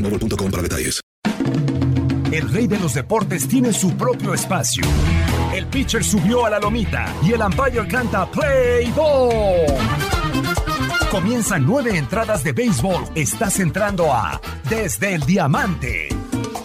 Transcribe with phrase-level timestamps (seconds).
[0.00, 1.00] boostmobile.com para detalles.
[2.32, 4.84] El rey de los deportes tiene su propio espacio.
[5.52, 9.66] El pitcher subió a la lomita y el umpire canta Play Ball.
[11.10, 13.02] Comienzan nueve entradas de béisbol.
[13.16, 16.08] Estás entrando a Desde el Diamante.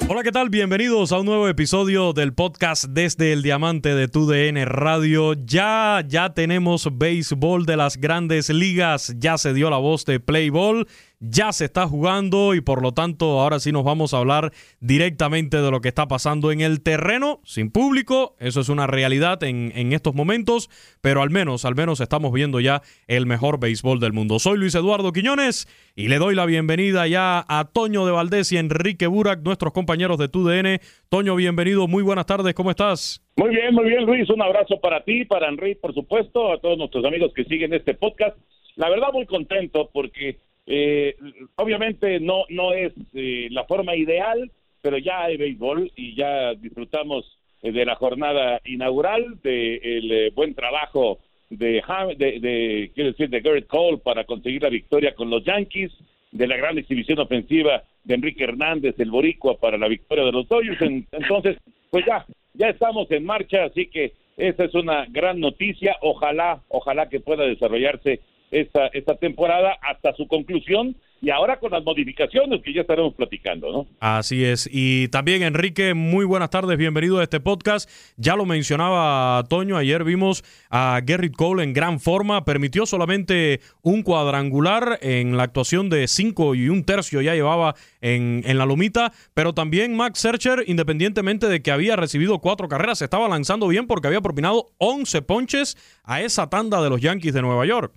[0.07, 0.51] Hola, ¿qué tal?
[0.51, 5.34] Bienvenidos a un nuevo episodio del podcast Desde el Diamante de TUDN Radio.
[5.34, 9.16] Ya, ya tenemos béisbol de las grandes ligas.
[9.18, 10.88] Ya se dio la voz de Play Ball
[11.30, 15.62] ya se está jugando y por lo tanto ahora sí nos vamos a hablar directamente
[15.62, 19.72] de lo que está pasando en el terreno, sin público, eso es una realidad en,
[19.75, 20.69] en estos momentos,
[21.02, 24.40] pero al menos, al menos estamos viendo ya el mejor béisbol del mundo.
[24.40, 28.57] Soy Luis Eduardo Quiñones y le doy la bienvenida ya a Toño de Valdés y
[28.57, 30.80] Enrique Burak, nuestros compañeros de TUDN.
[31.09, 33.22] Toño, bienvenido, muy buenas tardes, ¿cómo estás?
[33.38, 36.78] Muy bien, muy bien Luis, un abrazo para ti, para Enrique, por supuesto, a todos
[36.78, 38.38] nuestros amigos que siguen este podcast.
[38.75, 41.15] La verdad muy contento porque eh,
[41.55, 47.37] obviamente no, no es eh, la forma ideal, pero ya hay béisbol y ya disfrutamos
[47.61, 51.81] eh, de la jornada inaugural, del de buen trabajo de,
[52.17, 55.91] de, de, decir, de Garrett Cole para conseguir la victoria con los Yankees,
[56.31, 60.47] de la gran exhibición ofensiva de Enrique Hernández, el boricua, para la victoria de los
[60.49, 60.81] Dodgers.
[61.11, 61.57] Entonces,
[61.89, 65.95] pues ya, ya estamos en marcha, así que esa es una gran noticia.
[66.01, 68.19] Ojalá, ojalá que pueda desarrollarse
[68.51, 73.88] esta, temporada hasta su conclusión y ahora con las modificaciones que ya estaremos platicando, ¿no?
[74.00, 74.69] Así es.
[74.72, 77.89] Y también, Enrique, muy buenas tardes, bienvenido a este podcast.
[78.17, 84.03] Ya lo mencionaba Toño, ayer vimos a Gerrit Cole en gran forma, permitió solamente un
[84.03, 89.12] cuadrangular en la actuación de cinco y un tercio ya llevaba en, en la lomita,
[89.33, 93.88] pero también Max Searcher, independientemente de que había recibido cuatro carreras, se estaba lanzando bien
[93.88, 97.94] porque había propinado 11 ponches a esa tanda de los Yankees de Nueva York.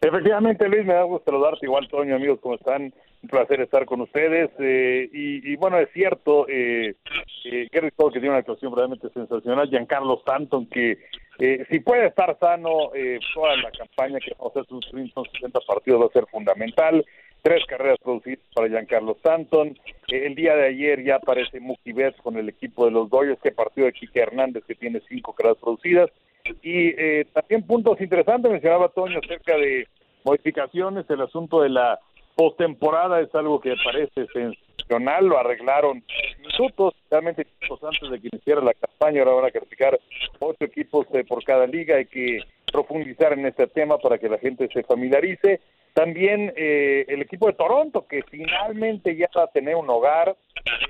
[0.00, 1.64] Efectivamente, Luis, me da gusto saludarte.
[1.64, 2.92] Igual, Toño, amigos, ¿cómo están?
[3.22, 4.50] Un placer estar con ustedes.
[4.58, 6.96] Eh, y, bueno, es cierto, eh,
[7.44, 9.70] eh, Gary que tiene una actuación realmente sensacional.
[9.70, 10.98] Giancarlo Stanton, que
[11.38, 15.60] eh, si puede estar sano, eh, toda la campaña que vamos a hacer sus 60
[15.60, 17.04] partidos va a ser fundamental.
[17.42, 19.78] Tres carreras producidas para Giancarlo Stanton.
[20.08, 23.52] el día de ayer ya aparece Mookie Betts con el equipo de los Dodgers, que
[23.52, 26.10] partió de Quique Hernández, que tiene cinco carreras producidas.
[26.62, 29.86] Y eh, también puntos interesantes, mencionaba Toño acerca de
[30.24, 31.98] modificaciones, el asunto de la
[32.34, 36.02] postemporada es algo que parece sensacional, lo arreglaron
[36.40, 37.46] minutos, realmente
[37.82, 39.98] antes de que iniciara la campaña, ahora van a calificar
[40.38, 42.40] ocho equipos eh, por cada liga, hay que
[42.72, 45.60] profundizar en este tema para que la gente se familiarice.
[45.92, 50.34] También eh, el equipo de Toronto, que finalmente ya va a tener un hogar,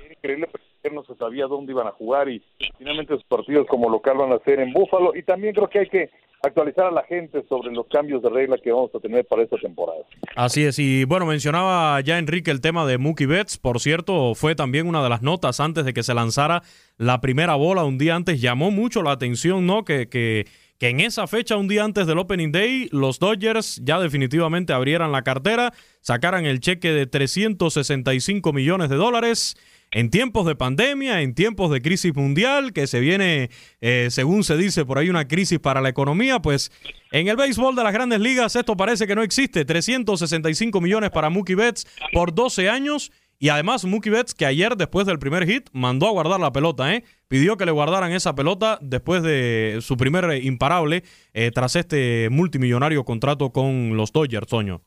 [0.09, 0.47] increíble
[0.91, 2.41] no se sabía dónde iban a jugar y
[2.77, 5.89] finalmente sus partidos como local van a ser en Búfalo y también creo que hay
[5.89, 6.09] que
[6.43, 9.57] actualizar a la gente sobre los cambios de regla que vamos a tener para esta
[9.57, 9.99] temporada.
[10.35, 14.53] Así es, y bueno, mencionaba ya Enrique el tema de Mookie Betts, por cierto, fue
[14.53, 16.61] también una de las notas antes de que se lanzara
[16.97, 19.85] la primera bola un día antes, llamó mucho la atención, ¿no?
[19.85, 20.45] Que, que,
[20.83, 25.13] que en esa fecha, un día antes del Opening Day, los Dodgers ya definitivamente abrieran
[25.13, 25.71] la cartera,
[26.01, 29.55] sacaran el cheque de 365 millones de dólares
[29.91, 33.49] en tiempos de pandemia, en tiempos de crisis mundial, que se viene,
[33.79, 36.69] eh, según se dice por ahí, una crisis para la economía, pues
[37.13, 39.63] en el béisbol de las grandes ligas esto parece que no existe.
[39.63, 43.09] 365 millones para Mookie Betts por 12 años.
[43.39, 46.93] Y además Mookie Betts, que ayer después del primer hit, mandó a guardar la pelota,
[46.93, 47.03] ¿eh?
[47.27, 51.03] Pidió que le guardaran esa pelota después de su primer imparable
[51.33, 54.81] eh, tras este multimillonario contrato con los Dodgers, Toño.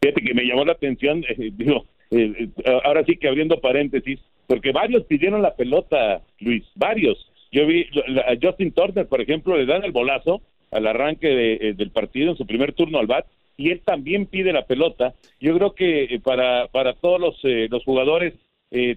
[0.00, 4.18] Fíjate que me llamó la atención, eh, digo, eh, eh, ahora sí que abriendo paréntesis,
[4.46, 7.30] porque varios pidieron la pelota, Luis, varios.
[7.52, 7.86] Yo vi
[8.26, 12.36] a Justin Turner, por ejemplo, le dan el bolazo al arranque eh, del partido en
[12.36, 13.26] su primer turno al bat
[13.60, 15.14] y él también pide la pelota.
[15.40, 17.36] Yo creo que para para todos los
[17.70, 18.34] los jugadores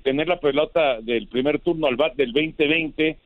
[0.04, 3.18] tener la pelota del primer turno al bat del 2020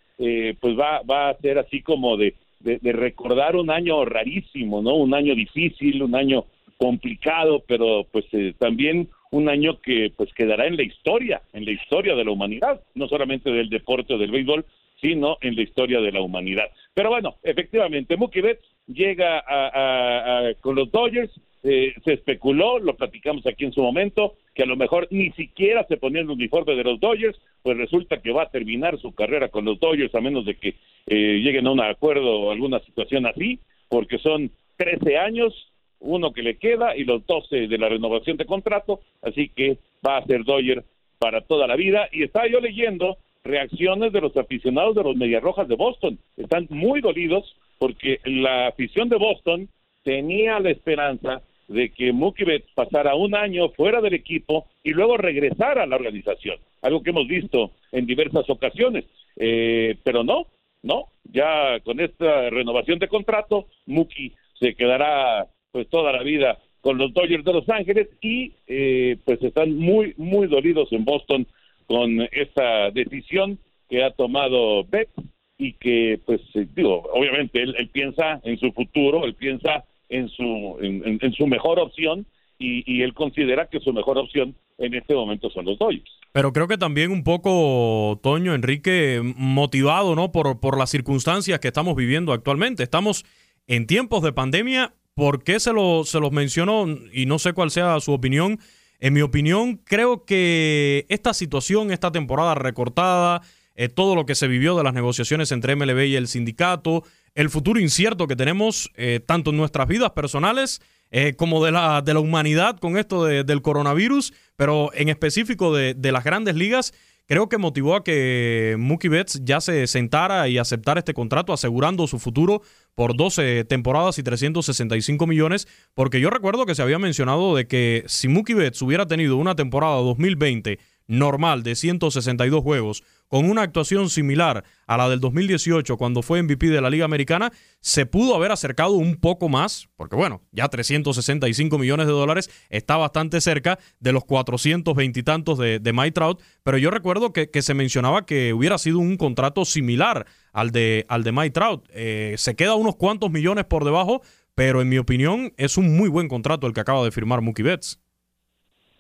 [0.60, 4.96] pues va va a ser así como de, de, de recordar un año rarísimo, ¿no?
[4.96, 6.46] Un año difícil, un año
[6.78, 8.26] complicado, pero pues
[8.58, 12.82] también un año que pues quedará en la historia, en la historia de la humanidad,
[12.96, 14.66] no solamente del deporte o del béisbol,
[15.02, 16.66] sino en la historia de la humanidad.
[16.94, 21.32] Pero bueno, efectivamente, Mookie Betts llega a, con los Dodgers,
[21.64, 25.86] eh, se especuló, lo platicamos aquí en su momento, que a lo mejor ni siquiera
[25.88, 29.50] se ponía el uniforme de los Dodgers, pues resulta que va a terminar su carrera
[29.50, 30.76] con los Dodgers a menos de que
[31.08, 36.44] eh, lleguen a un acuerdo o alguna situación así, porque son 13 años, uno que
[36.44, 40.44] le queda y los 12 de la renovación de contrato, así que va a ser
[40.44, 40.84] Doyer
[41.20, 42.08] para toda la vida.
[42.12, 46.20] Y estaba yo leyendo reacciones de los aficionados de los Medias Rojas de Boston.
[46.38, 49.70] Están muy dolidos porque la afición de Boston
[50.04, 55.18] tenía la esperanza de que Mookie Betts pasara un año fuera del equipo y luego
[55.18, 60.48] regresara a la organización, algo que hemos visto en diversas ocasiones, eh, pero no,
[60.84, 66.98] no, ya con esta renovación de contrato, Mookie se quedará pues toda la vida con
[66.98, 71.46] los Dodgers de Los Ángeles y eh, pues están muy muy dolidos en Boston
[71.86, 73.60] con esta decisión
[73.90, 75.10] que ha tomado Beck
[75.58, 80.78] y que pues eh, digo obviamente él, piensa en su futuro él piensa en su
[80.82, 82.26] en, su mejor opción
[82.60, 86.10] y, y, él considera que su mejor opción en este momento son los Dodgers.
[86.32, 90.32] Pero creo que también un poco, Toño, Enrique, motivado ¿no?
[90.32, 92.82] por, por las circunstancias que estamos viviendo actualmente.
[92.82, 93.26] Estamos
[93.68, 96.86] en tiempos de pandemia ¿Por qué se, lo, se los menciono?
[97.12, 98.60] Y no sé cuál sea su opinión.
[99.00, 103.42] En mi opinión, creo que esta situación, esta temporada recortada,
[103.78, 107.04] eh, todo lo que se vivió de las negociaciones entre MLB y el sindicato,
[107.36, 110.82] el futuro incierto que tenemos, eh, tanto en nuestras vidas personales
[111.12, 115.94] eh, como de la, de la humanidad con esto del coronavirus, pero en específico de,
[115.94, 116.92] de las grandes ligas,
[117.28, 122.08] creo que motivó a que Mookie Betts ya se sentara y aceptara este contrato asegurando
[122.08, 122.64] su futuro
[122.96, 128.04] por 12 temporadas y 365 millones, porque yo recuerdo que se había mencionado de que
[128.08, 134.10] si Mookie Betts hubiera tenido una temporada 2020 normal de 162 juegos, con una actuación
[134.10, 137.52] similar a la del 2018 cuando fue MVP de la Liga Americana,
[137.82, 142.98] se pudo haber acercado un poco más, porque bueno, ya 365 millones de dólares está
[142.98, 147.50] bastante cerca de los 420 y tantos de, de Mike Trout, pero yo recuerdo que,
[147.62, 151.88] se mencionaba que hubiera sido un contrato similar al de, al de Mike Trout.
[151.92, 154.22] Eh, se queda unos cuantos millones por debajo,
[154.56, 157.64] pero en mi opinión es un muy buen contrato el que acaba de firmar Mookie
[157.64, 158.00] Betts.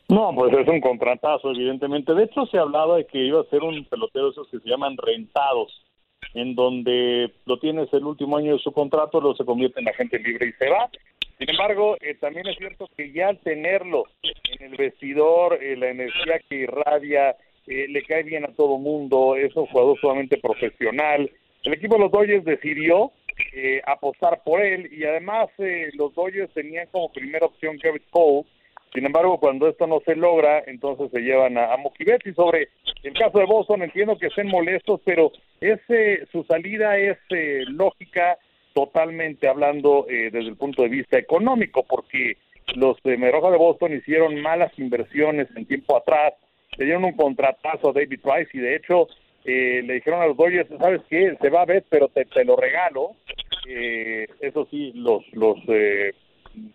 [0.10, 2.14] No, pues es un contratazo, evidentemente.
[2.14, 4.96] De hecho, se hablaba de que iba a ser un pelotero esos que se llaman
[4.98, 5.84] rentados,
[6.34, 10.20] en donde lo tienes el último año de su contrato, lo se convierte en agente
[10.20, 10.90] libre y se va.
[11.38, 15.90] Sin embargo, eh, también es cierto que ya al tenerlo en el vestidor, eh, la
[15.90, 17.36] energía que irradia,
[17.68, 21.30] eh, le cae bien a todo mundo, es un jugador sumamente profesional.
[21.64, 23.12] El equipo de los Dodgers decidió
[23.86, 25.50] apostar por él y además
[25.94, 28.46] los Dodgers tenían como primera opción Kevin Cole,
[28.94, 32.70] sin embargo, cuando esto no se logra, entonces se llevan a, a Y sobre
[33.04, 38.38] el caso de Boston, entiendo que estén molestos, pero ese, su salida es eh, lógica
[38.74, 42.38] totalmente hablando eh, desde el punto de vista económico, porque
[42.76, 46.34] los de Meroja de Boston hicieron malas inversiones en tiempo atrás,
[46.78, 49.08] le dieron un contratazo a David Price y de hecho
[49.46, 51.36] eh, le dijeron a los Dodgers, ¿sabes qué?
[51.42, 53.12] Se va a ver, pero te, te lo regalo.
[54.42, 56.14] eso sí, los, los eh,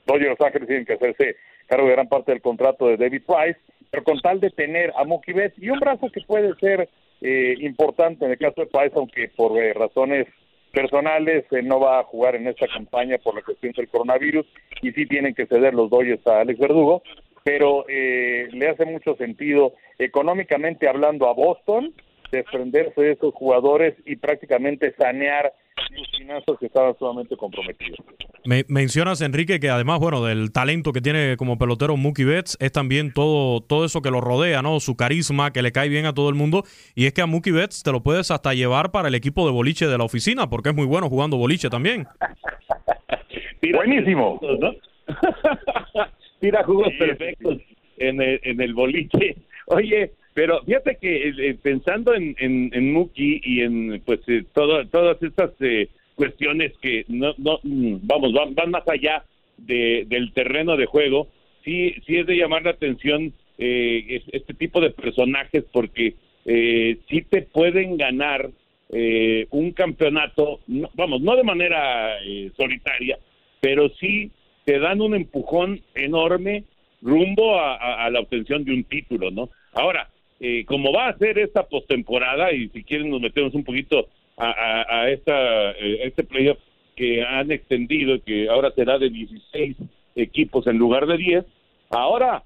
[0.07, 3.61] Dodgers Los Ángeles tienen que hacerse cargo de gran parte del contrato de David Price,
[3.91, 6.89] pero con tal de tener a Mookie Betts y un brazo que puede ser
[7.21, 10.27] eh, importante en el caso de Price, aunque por eh, razones
[10.73, 14.47] personales, eh, no va a jugar en esta campaña por la cuestión del coronavirus
[14.81, 17.03] y sí tienen que ceder los Dodgers a Alex Verdugo,
[17.45, 21.95] pero eh, le hace mucho sentido económicamente hablando a Boston
[22.31, 25.53] desprenderse de esos jugadores y prácticamente sanear
[25.95, 27.99] sus finanzas que estaban sumamente comprometidos.
[28.45, 32.73] Me, mencionas, Enrique, que además, bueno, del talento que tiene como pelotero Mookie Betts, es
[32.73, 34.81] también todo, todo eso que lo rodea, ¿no?
[34.81, 36.65] Su carisma, que le cae bien a todo el mundo.
[36.95, 39.53] Y es que a Mookie Betts te lo puedes hasta llevar para el equipo de
[39.53, 42.07] boliche de la oficina, porque es muy bueno jugando boliche también.
[43.73, 44.41] Buenísimo.
[44.61, 44.73] ¿no?
[46.41, 47.59] Tira jugos perfectos
[47.99, 49.37] en el, en el boliche.
[49.67, 54.87] Oye, pero fíjate que eh, pensando en, en, en Mookie y en pues eh, todo,
[54.89, 59.25] todas estas eh, cuestiones que no, no mm, vamos van, van más allá
[59.59, 61.29] de, del terreno de juego,
[61.65, 67.23] sí sí es de llamar la atención eh, este tipo de personajes porque eh, sí
[67.23, 68.51] te pueden ganar
[68.91, 73.19] eh, un campeonato, no, vamos, no de manera eh, solitaria,
[73.61, 74.31] pero sí
[74.65, 76.65] te dan un empujón enorme
[77.01, 79.51] rumbo a, a la obtención de un título, ¿no?
[79.73, 80.09] Ahora,
[80.43, 84.51] eh, como va a ser esta postemporada, y si quieren nos metemos un poquito a,
[84.51, 86.59] a, a esta, eh, este playoff
[86.97, 89.77] que han extendido, que ahora será de 16
[90.17, 91.45] equipos en lugar de 10,
[91.91, 92.43] ahora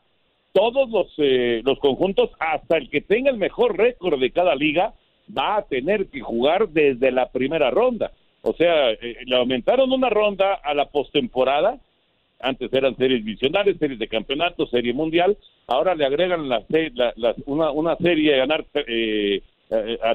[0.53, 4.93] todos los, eh, los conjuntos, hasta el que tenga el mejor récord de cada liga,
[5.37, 8.13] va a tener que jugar desde la primera ronda.
[8.43, 11.79] O sea, eh, le aumentaron una ronda a la postemporada,
[12.41, 17.35] antes eran series divisionales, series de campeonato, serie mundial, ahora le agregan la, la, la,
[17.47, 19.43] una, una serie a ganar eh,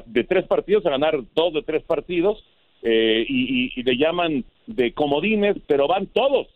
[0.06, 2.44] de tres partidos a ganar dos de tres partidos
[2.84, 6.48] eh, y, y, le llaman de comodines, pero van todos.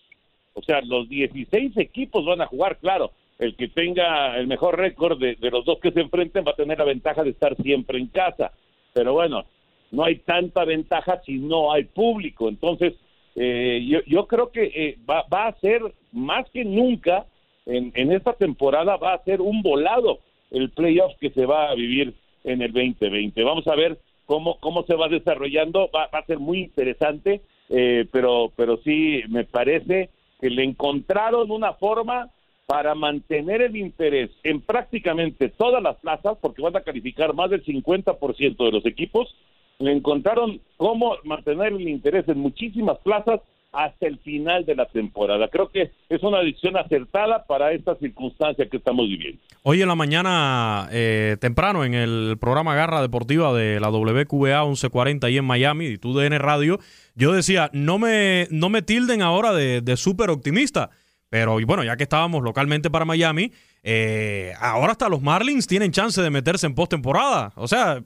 [0.54, 3.12] O sea, los 16 equipos van a jugar, claro.
[3.38, 6.56] El que tenga el mejor récord de, de los dos que se enfrenten va a
[6.56, 8.54] tener la ventaja de estar siempre en casa.
[8.94, 9.46] Pero bueno,
[9.92, 12.48] no hay tanta ventaja si no hay público.
[12.48, 12.94] Entonces,
[13.36, 17.26] eh, yo, yo creo que eh, va, va a ser más que nunca
[17.66, 20.20] en, en esta temporada va a ser un volado
[20.52, 22.14] el playoff que se va a vivir
[22.44, 23.44] en el 2020.
[23.44, 28.06] Vamos a ver cómo, cómo se va desarrollando, va, va a ser muy interesante, eh,
[28.12, 32.30] pero, pero sí me parece que le encontraron una forma
[32.68, 37.64] para mantener el interés en prácticamente todas las plazas, porque van a calificar más del
[37.64, 39.36] 50% de los equipos,
[39.80, 43.42] le encontraron cómo mantener el interés en muchísimas plazas
[43.76, 45.50] hasta el final de la temporada.
[45.50, 49.42] Creo que es una decisión acertada para esta circunstancia que estamos viviendo.
[49.64, 55.30] Hoy en la mañana, eh, temprano, en el programa Garra Deportiva de la WQBA 1140
[55.30, 56.80] y en Miami, y TUDN Radio,
[57.16, 60.90] yo decía, no me, no me tilden ahora de, de súper optimista.
[61.30, 63.52] Pero y bueno, ya que estábamos localmente para Miami,
[63.84, 67.52] eh, ahora hasta los Marlins tienen chance de meterse en postemporada.
[67.56, 68.02] O sea,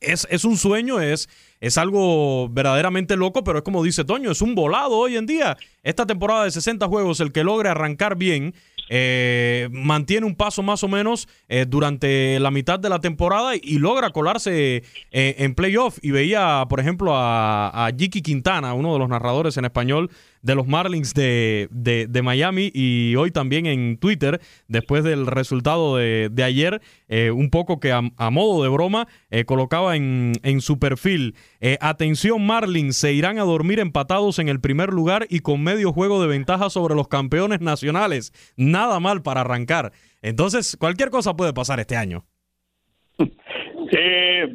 [0.00, 1.28] es, es, un sueño, es,
[1.60, 5.56] es algo verdaderamente loco, pero es como dice Toño, es un volado hoy en día.
[5.82, 8.54] Esta temporada de 60 juegos, el que logre arrancar bien,
[8.90, 13.78] eh, mantiene un paso más o menos eh, durante la mitad de la temporada y
[13.78, 15.98] logra colarse eh, en playoff.
[16.02, 20.10] Y veía, por ejemplo, a, a Jiki Quintana, uno de los narradores en español
[20.42, 25.96] de los Marlins de, de, de, Miami y hoy también en Twitter, después del resultado
[25.96, 30.60] de, de ayer, eh, un poco que a, modo de broma eh, colocaba en, en,
[30.60, 35.40] su perfil, eh, atención Marlins, se irán a dormir empatados en el primer lugar y
[35.40, 38.32] con medio juego de ventaja sobre los campeones nacionales.
[38.56, 39.92] Nada mal para arrancar.
[40.22, 42.24] Entonces, cualquier cosa puede pasar este año.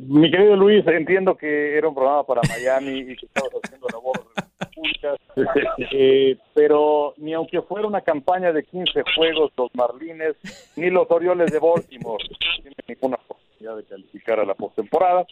[0.08, 3.88] Mi querido Luis, entiendo que era un programa para Miami y que estabas haciendo
[5.92, 10.36] eh, pero ni aunque fuera una campaña de 15 juegos, los Marlines
[10.76, 12.24] ni los Orioles de Baltimore
[12.62, 15.26] tienen ninguna posibilidad de calificar a la postemporada.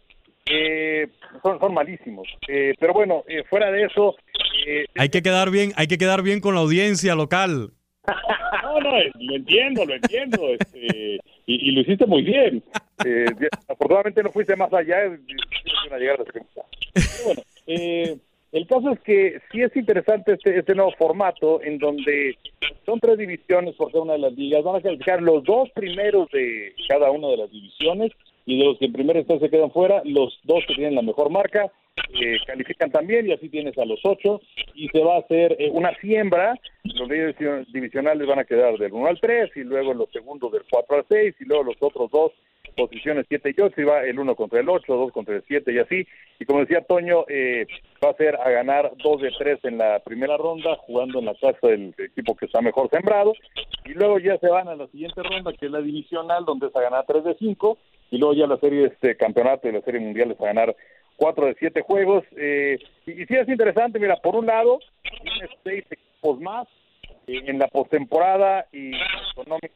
[0.45, 1.07] Eh,
[1.43, 4.15] son, son malísimos, eh, pero bueno, eh, fuera de eso,
[4.97, 7.71] hay que quedar bien, hay que quedar bien con la audiencia local.
[8.63, 12.63] No, no, lo entiendo, lo entiendo, este, y, y, lo hiciste muy bien.
[13.05, 13.25] Eh,
[13.67, 14.97] afortunadamente no fuiste más allá
[15.87, 16.23] una llegada
[17.25, 18.17] bueno, eh,
[18.51, 22.37] el caso es que sí es interesante este, este nuevo formato en donde
[22.85, 24.63] son tres divisiones por cada una de las ligas.
[24.63, 28.11] Van a calificar los dos primeros de cada una de las divisiones
[28.45, 31.29] y de los que en primera instancia quedan fuera, los dos que tienen la mejor
[31.29, 31.71] marca
[32.13, 34.41] eh, califican también y así tienes a los ocho
[34.73, 36.55] y se va a hacer eh, una siembra.
[36.83, 37.09] Los
[37.71, 41.05] divisionales van a quedar del 1 al 3 y luego los segundos del 4 al
[41.07, 42.31] 6 y luego los otros dos
[42.75, 45.73] posiciones 7 y 8 y va el 1 contra el 8, 2 contra el 7
[45.73, 46.07] y así.
[46.39, 47.67] Y como decía Toño, eh,
[48.03, 51.35] va a ser a ganar 2 de 3 en la primera ronda jugando en la
[51.35, 53.33] casa del equipo que está mejor sembrado
[53.85, 56.75] y luego ya se van a la siguiente ronda que es la divisional donde es
[56.75, 57.77] a ganar 3 de 5
[58.11, 60.75] y luego ya la serie este campeonato y la serie mundial a ganar
[61.15, 62.23] cuatro de siete juegos.
[62.35, 62.77] Eh,
[63.07, 64.79] y, y, sí es interesante, mira, por un lado,
[65.23, 66.67] tienes seis equipos más
[67.27, 68.91] eh, en la postemporada y
[69.31, 69.73] económica,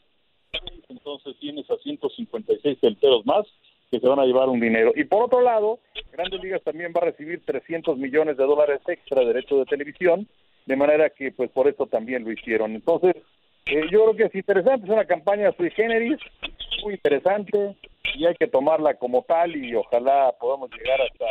[0.90, 3.46] entonces tienes a 156 peloteros más
[3.92, 4.92] que se van a llevar un dinero.
[4.96, 5.80] Y por otro lado,
[6.12, 10.28] Grandes Ligas también va a recibir 300 millones de dólares extra de derecho de televisión,
[10.66, 12.74] de manera que pues por eso también lo hicieron.
[12.74, 13.16] Entonces,
[13.68, 16.18] eh, yo creo que es interesante, es una campaña sui generis,
[16.84, 17.76] muy interesante,
[18.16, 21.26] y hay que tomarla como tal y ojalá podamos llegar hasta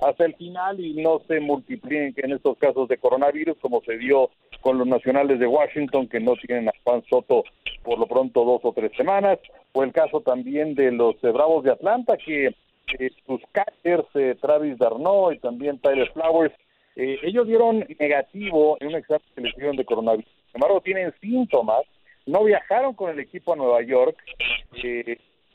[0.00, 4.30] hasta el final y no se multipliquen en estos casos de coronavirus como se dio
[4.60, 7.44] con los nacionales de Washington que no tienen a Juan Soto
[7.82, 9.38] por lo pronto dos o tres semanas,
[9.72, 14.36] o el caso también de los eh, Bravos de Atlanta que eh, sus catchers, eh,
[14.40, 16.54] Travis Darno y también Tyler Flowers,
[16.94, 20.26] ellos dieron negativo en un examen de selección de coronavirus.
[20.26, 21.80] Sin embargo, tienen síntomas,
[22.26, 24.14] no viajaron con el equipo a Nueva York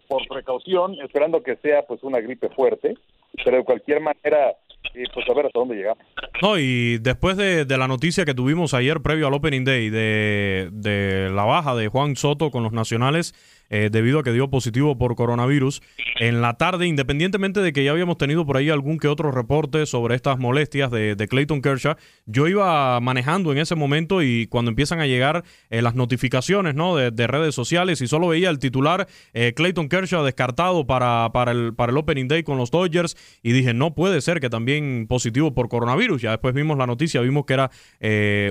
[0.07, 2.95] por precaución, esperando que sea pues una gripe fuerte
[3.43, 4.55] pero de cualquier manera,
[4.93, 6.03] eh, pues a ver hasta dónde llegamos.
[6.41, 11.29] No, y después de, la noticia que tuvimos ayer previo al Opening Day de, de
[11.31, 13.33] la baja de Juan Soto con los nacionales,
[13.69, 15.81] eh, debido a que dio positivo por coronavirus.
[16.19, 19.85] En la tarde, independientemente de que ya habíamos tenido por ahí algún que otro reporte
[19.85, 21.95] sobre estas molestias de, Clayton Kershaw,
[22.25, 26.95] yo iba manejando en ese momento y cuando empiezan a llegar eh, las notificaciones ¿no?
[26.95, 31.73] de, redes sociales y solo veía el titular eh, Clayton Kershaw descartado para, para, el,
[31.75, 35.53] para el Opening Day con los Dodgers y dije, no puede ser que también positivo
[35.53, 36.21] por coronavirus.
[36.21, 37.71] Ya después vimos la noticia, vimos que era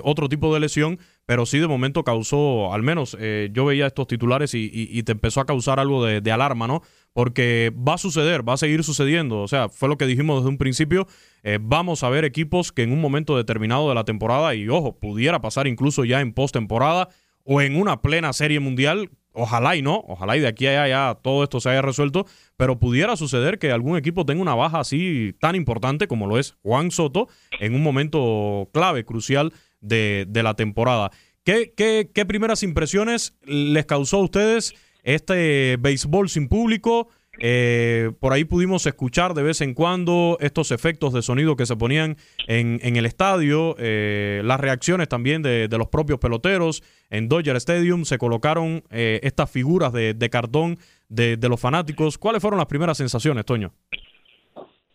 [0.02, 4.06] otro tipo de lesión pero sí de momento causó, al menos eh, yo veía estos
[4.06, 6.82] titulares y, te empezó a causar algo de, alarma, ¿no?
[7.12, 10.50] Porque va a suceder, va a seguir sucediendo, o sea, fue lo que dijimos desde
[10.50, 11.06] un principio,
[11.42, 14.98] eh, vamos a ver equipos que en un momento determinado de la temporada, y ojo,
[14.98, 17.08] pudiera pasar incluso ya en postemporada
[17.42, 20.88] o en una plena serie mundial, ojalá y no, ojalá y de aquí a allá
[20.88, 24.80] ya todo esto se haya resuelto, pero pudiera suceder que algún equipo tenga una baja
[24.80, 27.28] así tan importante como lo es Juan Soto
[27.60, 31.10] en un momento clave, crucial de, la temporada.
[31.44, 37.08] ¿Qué, qué, primeras impresiones les causó a ustedes este béisbol sin público?
[37.38, 41.76] Eh, por ahí pudimos escuchar de vez en cuando estos efectos de sonido que se
[41.76, 42.16] ponían
[42.48, 46.82] en, en el estadio, eh, las reacciones también de, los propios peloteros.
[47.10, 52.16] En Dodger Stadium se colocaron eh, estas figuras de, de cartón de, de, los fanáticos.
[52.18, 53.72] ¿Cuáles fueron las primeras sensaciones, Toño?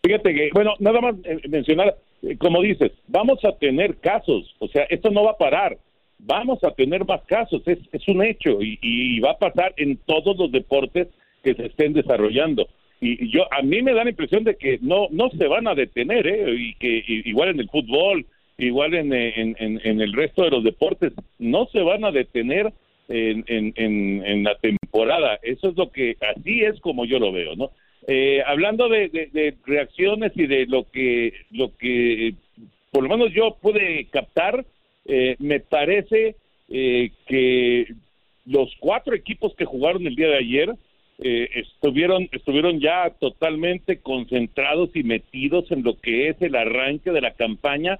[0.03, 1.15] Fíjate que, bueno, nada más
[1.47, 5.77] mencionar eh, como dices, vamos a tener casos, o sea, esto no va a parar,
[6.19, 10.37] vamos a tener más casos, es, es un hecho y, va a pasar en todos
[10.37, 11.07] los deportes
[11.43, 12.67] que se estén desarrollando.
[12.99, 15.73] Y yo a mí me da la impresión de que no no se van a
[15.73, 16.55] detener, ¿eh?
[16.55, 18.27] y que igual en el fútbol,
[18.59, 22.71] igual en, en, en, el resto de los deportes, no se van a detener
[23.09, 23.73] en, en,
[24.23, 25.39] en, la temporada.
[25.41, 27.71] Eso es lo que, así es como yo lo veo, ¿no?
[28.07, 32.33] Eh, hablando de, reacciones y de lo que, lo que
[32.91, 34.65] por lo menos yo pude captar,
[35.05, 36.35] eh, me parece
[36.69, 37.87] eh, que
[38.45, 40.75] los cuatro equipos que jugaron el día de ayer
[41.23, 47.33] estuvieron, estuvieron ya totalmente concentrados y metidos en lo que es el arranque de la
[47.35, 47.99] campaña,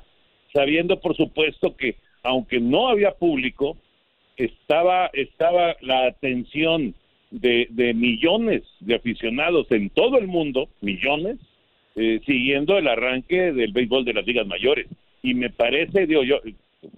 [0.52, 3.78] sabiendo por supuesto que aunque no había público,
[4.38, 6.96] estaba, estaba la atención
[7.32, 11.38] de, millones de aficionados en todo el mundo, millones,
[11.96, 14.88] eh, siguiendo el arranque del béisbol de las ligas mayores.
[15.24, 16.40] Y me parece, digo yo,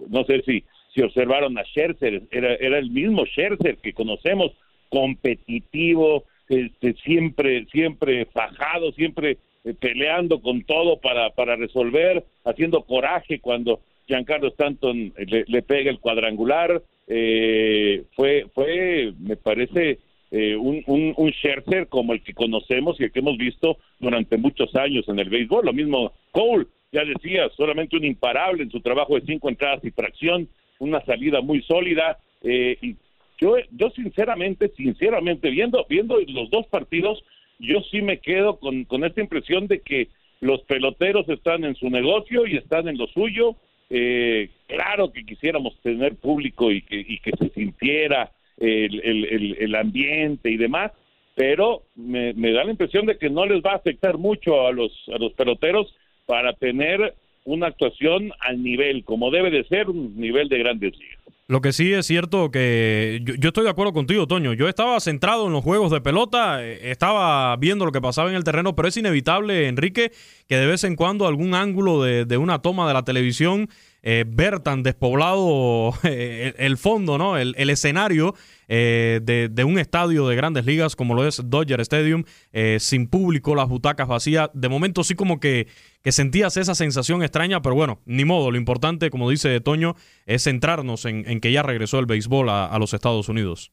[0.08, 4.52] no sé si, si observaron a Scherzer, era, era el mismo Scherzer que conocemos,
[4.88, 13.40] competitivo, este, siempre, siempre fajado, siempre eh, peleando con todo para, para resolver, haciendo coraje
[13.40, 16.82] cuando Giancarlo Stanton le, le pega el cuadrangular.
[17.06, 19.98] Eh, fue, fue, me parece,
[20.36, 24.36] eh, un, un, un Scherzer como el que conocemos y el que hemos visto durante
[24.36, 25.64] muchos años en el béisbol.
[25.64, 29.92] Lo mismo Cole, ya decía, solamente un imparable en su trabajo de cinco entradas y
[29.92, 30.48] fracción,
[30.80, 32.18] una salida muy sólida.
[32.42, 32.96] Eh, y
[33.38, 37.22] yo, yo sinceramente, sinceramente, viendo, viendo los dos partidos,
[37.60, 40.08] yo sí me quedo con, con esta impresión de que
[40.40, 43.54] los peloteros están en su negocio y están en lo suyo.
[43.88, 50.50] Eh, claro que quisiéramos tener público y que, y que se sintiera el, el, ambiente
[50.50, 50.92] y demás,
[51.34, 54.92] pero me, da la impresión de que no les va a afectar mucho a los,
[55.12, 55.94] a los peloteros
[56.26, 57.14] para tener
[57.44, 61.18] una actuación al nivel, como debe de ser, un nivel de grandes ligas.
[61.46, 64.54] Lo que sí es cierto que yo, estoy de acuerdo contigo, Toño.
[64.54, 68.36] Yo estaba centrado en los juegos de pelota, eh, estaba viendo lo que pasaba en
[68.36, 70.10] el terreno, pero es inevitable, Enrique,
[70.48, 73.68] que de vez en cuando algún ángulo de, de una toma de la televisión
[74.06, 77.38] eh, ver tan despoblado eh, el, fondo, ¿no?
[77.38, 78.34] El, escenario,
[78.68, 83.54] eh, de, un estadio de grandes ligas como lo es Dodger Stadium, eh, sin público,
[83.54, 84.50] las butacas vacías.
[84.52, 85.68] De momento sí como que,
[86.02, 88.50] que sentías esa sensación extraña, pero bueno, ni modo.
[88.50, 89.94] Lo importante, como dice Toño,
[90.26, 93.72] es centrarnos en, que ya regresó el béisbol a, los Estados Unidos.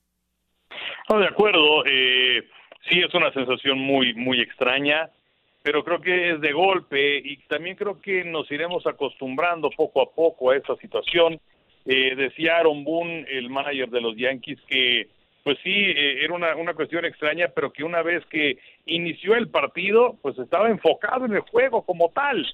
[1.09, 1.83] De acuerdo.
[2.89, 5.11] Sí es una sensación muy, muy extraña
[5.63, 10.11] pero creo que es de golpe y también creo que nos iremos acostumbrando poco a
[10.11, 11.39] poco a esta situación.
[11.85, 15.07] Eh, decía Aaron Boone, el manager de los Yankees, que
[15.43, 19.49] pues sí, eh, era una, una cuestión extraña, pero que una vez que inició el
[19.49, 22.45] partido, pues estaba enfocado en el juego como tal,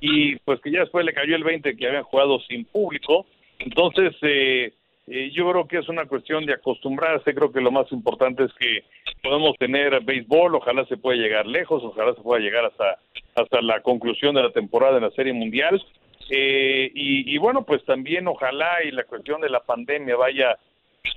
[0.00, 3.26] y pues que ya después le cayó el 20 que habían jugado sin público.
[3.58, 4.72] Entonces, eh,
[5.06, 8.52] eh, yo creo que es una cuestión de acostumbrarse, creo que lo más importante es
[8.54, 8.84] que
[9.22, 12.98] podemos tener béisbol, ojalá se pueda llegar lejos, ojalá se pueda llegar hasta,
[13.34, 15.82] hasta la conclusión de la temporada en la Serie Mundial.
[16.28, 20.58] Eh, y, bueno, pues también ojalá y la cuestión de la pandemia vaya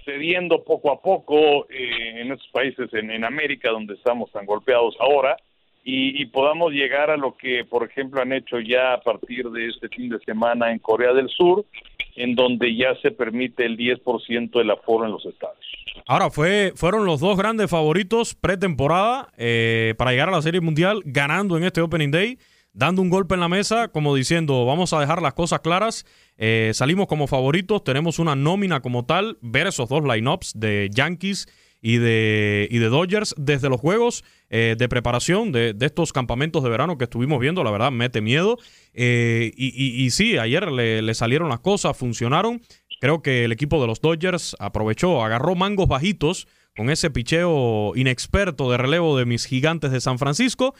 [0.06, 4.96] cediendo poco a poco eh, en estos países en, en América donde estamos tan golpeados
[5.00, 5.36] ahora
[5.84, 9.90] y, podamos llegar a lo que, por ejemplo, han hecho ya a partir de este
[9.90, 11.66] fin de semana en Corea del Sur,
[12.20, 15.58] en donde ya se permite el 10% del aforo en los estados.
[16.06, 21.02] Ahora, fue, fueron los dos grandes favoritos pretemporada eh, para llegar a la Serie Mundial,
[21.06, 22.38] ganando en este Opening Day,
[22.74, 26.06] dando un golpe en la mesa, como diciendo, vamos a dejar las cosas claras.
[26.38, 31.48] Eh, salimos como favoritos, tenemos una nómina como tal, ver esos dos lineups de Yankees
[31.82, 36.70] y de, y de Dodgers desde los juegos eh, de preparación de, estos campamentos de
[36.70, 38.58] verano que estuvimos viendo, la verdad, mete miedo.
[38.94, 42.62] Eh, y, y, sí, ayer le, salieron las cosas, funcionaron.
[43.00, 48.70] Creo que el equipo de los Dodgers aprovechó, agarró mangos bajitos con ese picheo inexperto
[48.72, 50.76] de relevo de mis gigantes de San Francisco.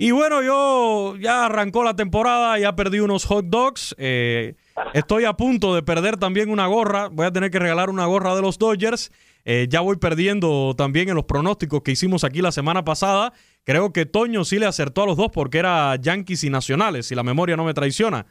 [0.00, 3.96] Y bueno, yo ya arrancó la temporada, ya perdí unos hot dogs.
[3.98, 4.54] Eh,
[4.94, 7.08] estoy a punto de perder también una gorra.
[7.08, 9.10] Voy a tener que regalar una gorra de los Dodgers.
[9.50, 13.32] Eh, ya voy perdiendo también en los pronósticos que hicimos aquí la semana pasada.
[13.64, 17.14] Creo que Toño sí le acertó a los dos porque era Yankees y Nacionales, si
[17.14, 18.26] la memoria no me traiciona.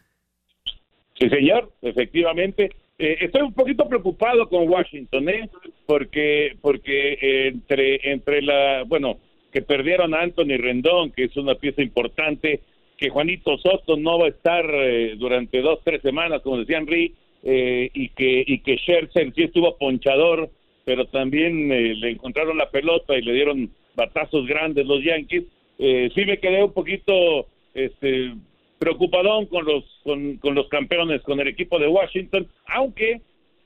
[1.20, 2.70] Sí, señor, efectivamente.
[3.00, 5.50] Eh, estoy un poquito preocupado con Washington, ¿eh?
[5.88, 9.18] Porque, porque entre, entre la, bueno,
[9.52, 12.62] que perdieron a Anthony Rendón, que es una pieza importante,
[12.96, 17.16] que Juanito Soto no va a estar eh, durante dos, tres semanas, como decía Henry,
[17.42, 20.52] y que, y que Scherzer sí estuvo ponchador
[20.88, 25.44] pero también eh, le encontraron la pelota y le dieron batazos grandes los Yankees.
[25.78, 28.34] Eh, sí me quedé un poquito este,
[28.80, 33.20] preocupadón con los, con, con los campeones, con el equipo de Washington, aunque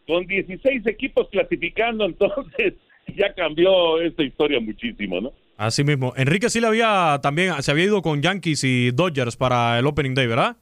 [0.07, 2.73] con 16 equipos clasificando, entonces
[3.15, 5.31] ya cambió esta historia muchísimo, ¿no?
[5.57, 6.13] Así mismo.
[6.17, 10.15] Enrique sí le había también, se había ido con Yankees y Dodgers para el Opening
[10.15, 10.57] Day, ¿verdad?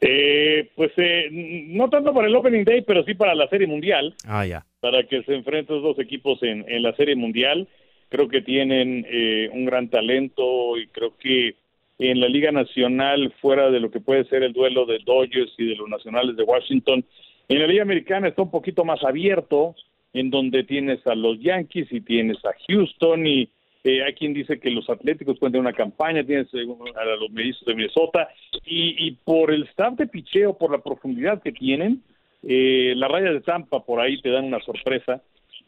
[0.00, 4.14] Eh, pues eh, no tanto para el Opening Day, pero sí para la Serie Mundial.
[4.26, 4.64] Ah, ya.
[4.80, 7.68] Para que se enfrenten los dos equipos en, en la Serie Mundial.
[8.08, 11.54] Creo que tienen eh, un gran talento y creo que
[11.98, 15.66] en la Liga Nacional, fuera de lo que puede ser el duelo de Dodgers y
[15.66, 17.04] de los Nacionales de Washington,
[17.48, 19.74] en la Liga Americana está un poquito más abierto,
[20.12, 23.50] en donde tienes a los Yankees y tienes a Houston y
[23.82, 27.64] eh, hay quien dice que los Atléticos pueden tener una campaña, tienes a los mellizos
[27.64, 28.28] de Minnesota,
[28.64, 32.02] y, y, por el staff de picheo, por la profundidad que tienen,
[32.42, 35.22] eh, la raya de Tampa por ahí te dan una sorpresa.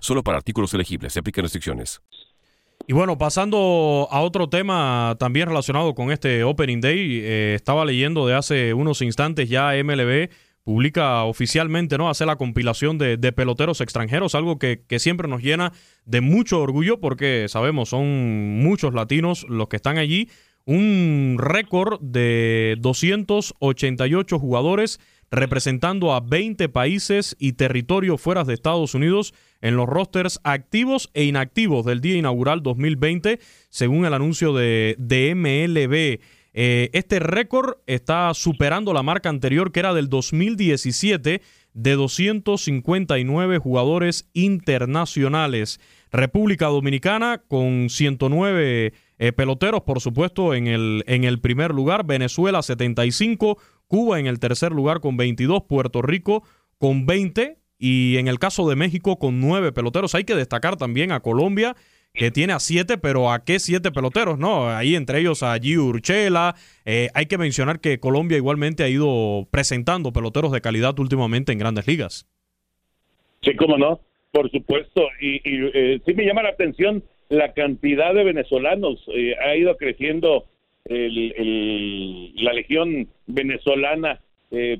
[0.00, 1.12] Solo para artículos elegibles.
[1.12, 2.00] Se aplican restricciones.
[2.86, 8.26] Y bueno, pasando a otro tema también relacionado con este Opening Day, eh, estaba leyendo
[8.26, 10.30] de hace unos instantes ya MLB
[10.64, 12.10] publica oficialmente, ¿no?
[12.10, 15.72] Hace la compilación de, peloteros extranjeros, algo que, que, siempre nos llena
[16.04, 20.28] de mucho orgullo porque sabemos, son muchos latinos los que están allí.
[20.66, 29.34] Un récord de 288 jugadores representando a 20 países y territorios fuera de Estados Unidos
[29.60, 33.38] en los rosters activos e inactivos del día inaugural 2020,
[33.68, 34.96] según el anuncio de,
[35.34, 36.20] MLB.
[36.54, 41.42] Eh, este récord está superando la marca anterior que era del 2017
[41.74, 45.78] de 259 jugadores internacionales.
[46.10, 52.04] República Dominicana con 109 eh, peloteros, por supuesto, en el, en el primer lugar.
[52.04, 53.58] Venezuela 75,
[53.88, 56.44] Cuba en el tercer lugar con 22, Puerto Rico
[56.78, 60.14] con 20, y en el caso de México con nueve peloteros.
[60.14, 61.76] Hay que destacar también a Colombia
[62.12, 64.38] que tiene a siete, pero ¿a qué siete peloteros?
[64.38, 65.78] No, ahí entre ellos a G.
[65.78, 66.56] Urchela.
[66.84, 71.58] Eh, hay que mencionar que Colombia igualmente ha ido presentando peloteros de calidad últimamente en
[71.58, 72.26] grandes ligas.
[73.42, 74.00] Sí, cómo no,
[74.32, 75.02] por supuesto.
[75.20, 79.04] Y, eh, sí me llama la atención la cantidad de venezolanos.
[79.14, 80.46] Eh, ha ido creciendo
[80.88, 84.20] la legión venezolana,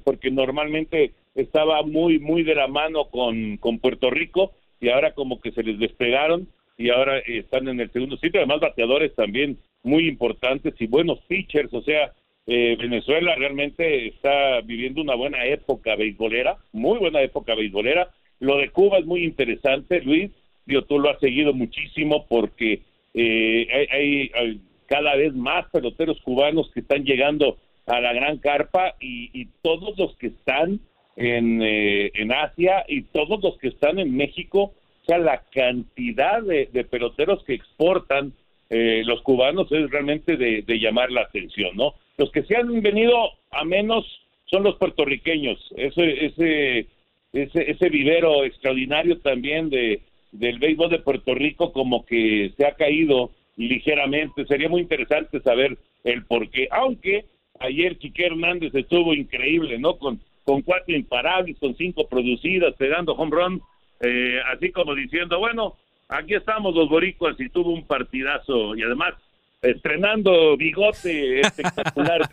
[0.04, 5.40] porque normalmente estaba muy, muy de la mano con, con Puerto Rico y ahora como
[5.40, 8.40] que se les despegaron y ahora están en el segundo sitio.
[8.40, 11.72] Además, bateadores también muy importantes y buenos pitchers.
[11.74, 12.12] O sea,
[12.46, 18.08] eh, Venezuela realmente está viviendo una buena época beisbolera, muy buena época beisbolera.
[18.40, 20.30] Lo de Cuba es muy interesante, Luis.
[20.66, 22.82] Yo, tú lo has seguido muchísimo porque
[23.14, 29.30] eh, hay, cada vez más peloteros cubanos que están llegando a la gran carpa y,
[29.38, 30.80] y todos los que están
[31.16, 34.72] en, eh, en Asia y todos los que están en México
[35.06, 38.32] sea, la cantidad de, peloteros que exportan
[38.70, 41.94] eh, los cubanos es realmente de, llamar la atención, ¿no?
[42.18, 44.04] Los que se han venido a menos
[44.46, 46.86] son los puertorriqueños, ese, ese,
[47.32, 52.72] ese, ese vivero extraordinario también de del béisbol de Puerto Rico como que se ha
[52.72, 54.46] caído ligeramente.
[54.46, 57.26] Sería muy interesante saber el por qué, aunque
[57.60, 59.98] ayer Quique Hernández estuvo increíble, ¿no?
[59.98, 63.62] Con, con cuatro imparables, con cinco producidas, pegando home run
[64.00, 65.74] eh, así como diciendo, bueno,
[66.08, 69.14] aquí estamos los boricuas y tuvo un partidazo y además
[69.60, 72.30] estrenando bigote espectacular.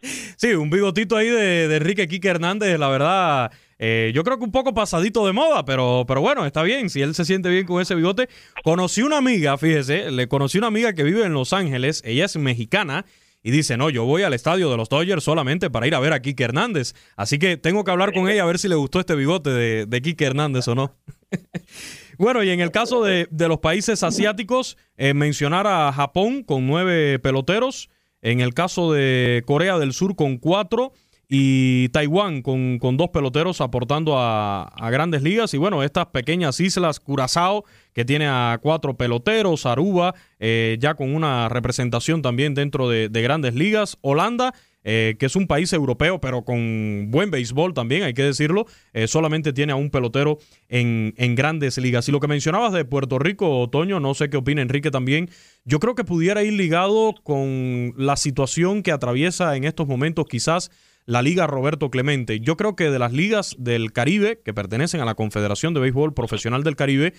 [0.00, 3.52] sí, un bigotito ahí de, Enrique Quique Hernández, la verdad.
[3.84, 6.88] Eh, yo creo que un poco pasadito de moda, pero, pero bueno, está bien.
[6.88, 8.28] Si él se siente bien con ese bigote.
[8.62, 12.00] Conocí una amiga, fíjese, le conocí una amiga que vive en Los Ángeles.
[12.04, 13.04] Ella es mexicana
[13.42, 16.12] y dice, no, yo voy al estadio de los Dodgers solamente para ir a ver
[16.12, 16.94] a Kike Hernández.
[17.16, 19.86] Así que tengo que hablar con ella a ver si le gustó este bigote de,
[19.86, 20.94] de Kike Hernández o no.
[22.18, 27.18] bueno, y en el caso de, los países asiáticos, eh, mencionar a Japón con nueve
[27.18, 27.90] peloteros,
[28.20, 30.92] en el caso de Corea del Sur con cuatro
[31.28, 35.54] y Taiwán con, con dos peloteros aportando a, grandes ligas.
[35.54, 41.14] Y bueno, estas pequeñas islas, Curazao, que tiene a cuatro peloteros, Aruba, eh, ya con
[41.14, 44.52] una representación también dentro de, grandes ligas, Holanda.
[44.84, 49.06] Eh, que es un país europeo, pero con buen béisbol también, hay que decirlo, eh,
[49.06, 52.08] solamente tiene a un pelotero en, en, grandes ligas.
[52.08, 55.30] Y lo que mencionabas de Puerto Rico, Otoño, no sé qué opina Enrique también,
[55.64, 60.72] yo creo que pudiera ir ligado con la situación que atraviesa en estos momentos quizás
[61.06, 62.40] la Liga Roberto Clemente.
[62.40, 66.14] Yo creo que de las ligas del Caribe, que pertenecen a la Confederación de Béisbol
[66.14, 67.14] Profesional del Caribe,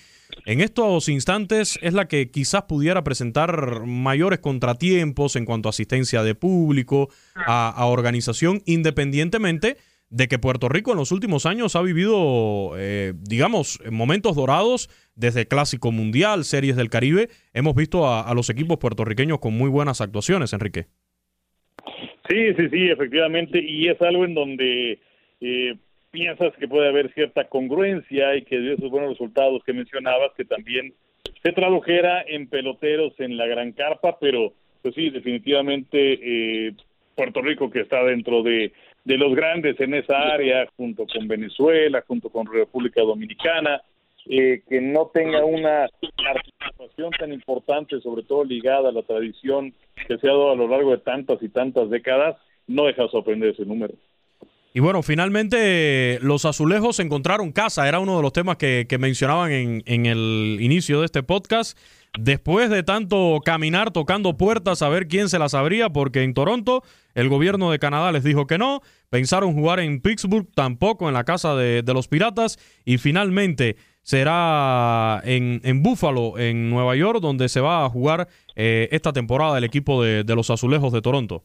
[0.46, 6.22] en estos instantes es la que quizás pudiera presentar mayores contratiempos en cuanto a asistencia
[6.22, 9.76] de público, a, organización, independientemente
[10.10, 15.48] de que Puerto Rico en los últimos años ha vivido, eh, digamos, momentos dorados desde
[15.48, 17.30] Clásico Mundial, Series del Caribe.
[17.52, 20.88] Hemos visto a los equipos puertorriqueños con muy buenas actuaciones, Enrique.
[22.28, 24.98] Sí, sí, sí, efectivamente, y es algo en donde
[25.40, 25.76] eh,
[26.10, 30.94] piensas que puede haber cierta congruencia y que esos buenos resultados que mencionabas, que también
[31.42, 35.98] se tradujera en peloteros en la gran carpa, pero pues sí, definitivamente
[36.68, 36.74] eh,
[37.14, 38.72] Puerto Rico que está dentro de,
[39.04, 43.82] de los grandes en esa área, junto con Venezuela, junto con República Dominicana,
[44.26, 49.74] eh, que no tenga una participación tan importante, sobre todo ligada a la tradición
[50.08, 53.50] que se ha dado a lo largo de tantas y tantas décadas, no deja sorprender
[53.50, 53.94] ese número.
[54.76, 59.82] Y bueno, finalmente los azulejos encontraron casa, era uno de los temas que, mencionaban en,
[59.86, 61.78] en, el inicio de este podcast.
[62.18, 66.82] Después de tanto caminar tocando puertas a ver quién se las abría, porque en Toronto
[67.14, 71.22] el gobierno de Canadá les dijo que no, pensaron jugar en Pittsburgh, tampoco en la
[71.22, 77.48] casa de, de los piratas, y finalmente será en, en Buffalo, en Nueva York, donde
[77.48, 81.42] se va a jugar eh, esta temporada el equipo de, los Azulejos de Toronto.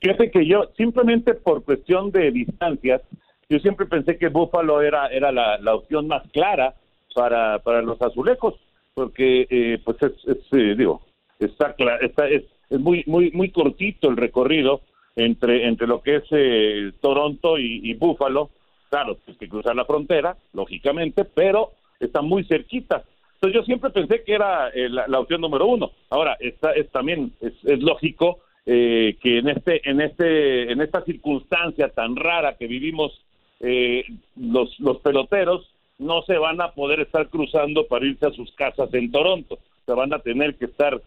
[0.00, 3.02] Fíjate que yo, simplemente por cuestión de distancias,
[3.48, 6.74] yo siempre pensé que Buffalo era, era la, opción más clara
[7.14, 8.54] para, para los Azulejos,
[8.94, 10.12] porque eh, pues es,
[10.52, 11.02] eh, digo,
[11.38, 14.80] está, está es, es muy, muy, muy cortito el recorrido
[15.14, 18.50] entre, entre lo que es Toronto y, y Buffalo,
[18.94, 23.02] Claro, pues que cruzar la frontera, lógicamente, pero está muy cerquita.
[23.34, 25.90] Entonces yo siempre pensé que era eh, la, opción número uno.
[26.10, 31.88] Ahora, esta es también es, lógico eh, que en este, en este, en esta circunstancia
[31.88, 33.20] tan rara que vivimos
[33.58, 34.04] eh,
[34.36, 38.94] los, los peloteros no se van a poder estar cruzando para irse a sus casas
[38.94, 39.58] en Toronto.
[39.86, 41.02] Se van a tener que estar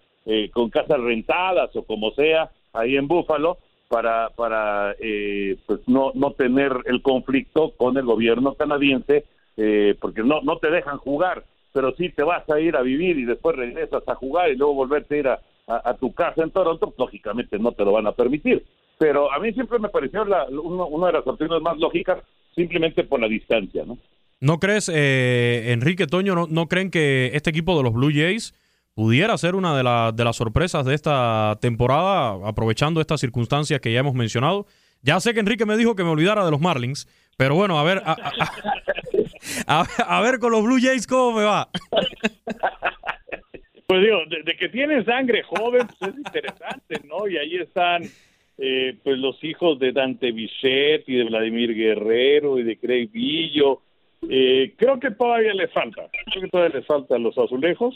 [0.52, 6.32] con casas rentadas o como sea ahí en Búfalo para para eh, pues no no
[6.32, 11.46] tener el conflicto con el gobierno canadiense eh, porque no no te dejan jugar
[11.78, 14.74] pero sí te vas a ir a vivir y después regresas a jugar y luego
[14.74, 18.14] volverte a ir a, a, tu casa en Toronto lógicamente no te lo van a
[18.14, 18.66] permitir.
[18.98, 22.24] Pero a mí siempre me pareció la, una de las opciones más lógicas
[22.56, 23.98] simplemente por la distancia no
[24.40, 28.54] ¿No crees, eh, Enrique Toño, no, no creen que este equipo de los Blue Jays
[28.98, 29.84] pudiera ser una de,
[30.16, 34.66] de las sorpresas de esta temporada, aprovechando estas circunstancias que ya hemos mencionado.
[35.04, 37.08] Ya sé que Enrique me dijo que me olvidara de los Marlins,
[37.38, 38.02] pero bueno, a ver,
[39.68, 41.70] a, ver con los Blue Jays cómo me va.
[43.86, 47.26] Pues digo, de, que tienen sangre joven, pues es interesante, ¿no?
[47.26, 48.04] Y ahí están
[48.58, 53.84] eh, pues los hijos de Dante Bichette y de Vladimir Guerrero y de Craig Villo.
[54.30, 57.96] Eh, creo que todavía le falta, creo que todavía le falta los azulejos.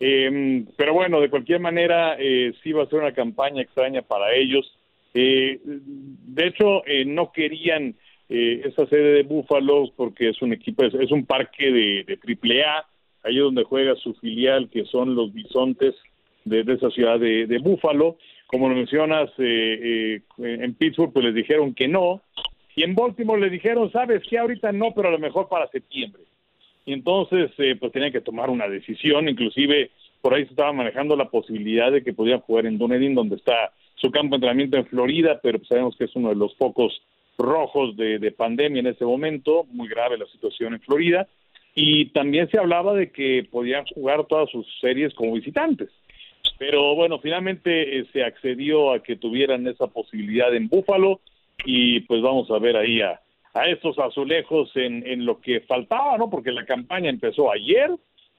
[0.00, 4.34] Eh, pero bueno, de cualquier manera, eh, sí va a ser una campaña extraña para
[4.34, 4.74] ellos.
[5.12, 7.94] Eh, de hecho, eh, no querían
[8.28, 12.64] eh, esa sede de Búfalo porque es un equipo, es, un parque de, de triple
[12.64, 12.86] A,
[13.24, 15.94] ahí es donde juega su filial, que son los bisontes
[16.44, 18.16] de, esa ciudad de, de Búfalo.
[18.46, 22.20] Como lo mencionas, en Pittsburgh pues les dijeron que no,
[22.74, 26.22] y en Baltimore le dijeron, sabes que ahorita no, pero a lo mejor para septiembre
[26.84, 29.90] y entonces eh, pues tenían que tomar una decisión, inclusive
[30.20, 33.72] por ahí se estaba manejando la posibilidad de que podían jugar en Dunedin, donde está
[33.94, 37.02] su campo de entrenamiento en Florida, pero sabemos que es uno de los focos
[37.38, 41.26] rojos de, de pandemia en ese momento, muy grave la situación en Florida,
[41.74, 45.90] y también se hablaba de que podían jugar todas sus series como visitantes.
[46.58, 51.20] Pero bueno, finalmente eh, se accedió a que tuvieran esa posibilidad en Búfalo
[51.64, 53.20] y pues vamos a ver ahí a,
[53.54, 56.30] a estos azulejos en, en lo que faltaba, ¿no?
[56.30, 57.90] Porque la campaña empezó ayer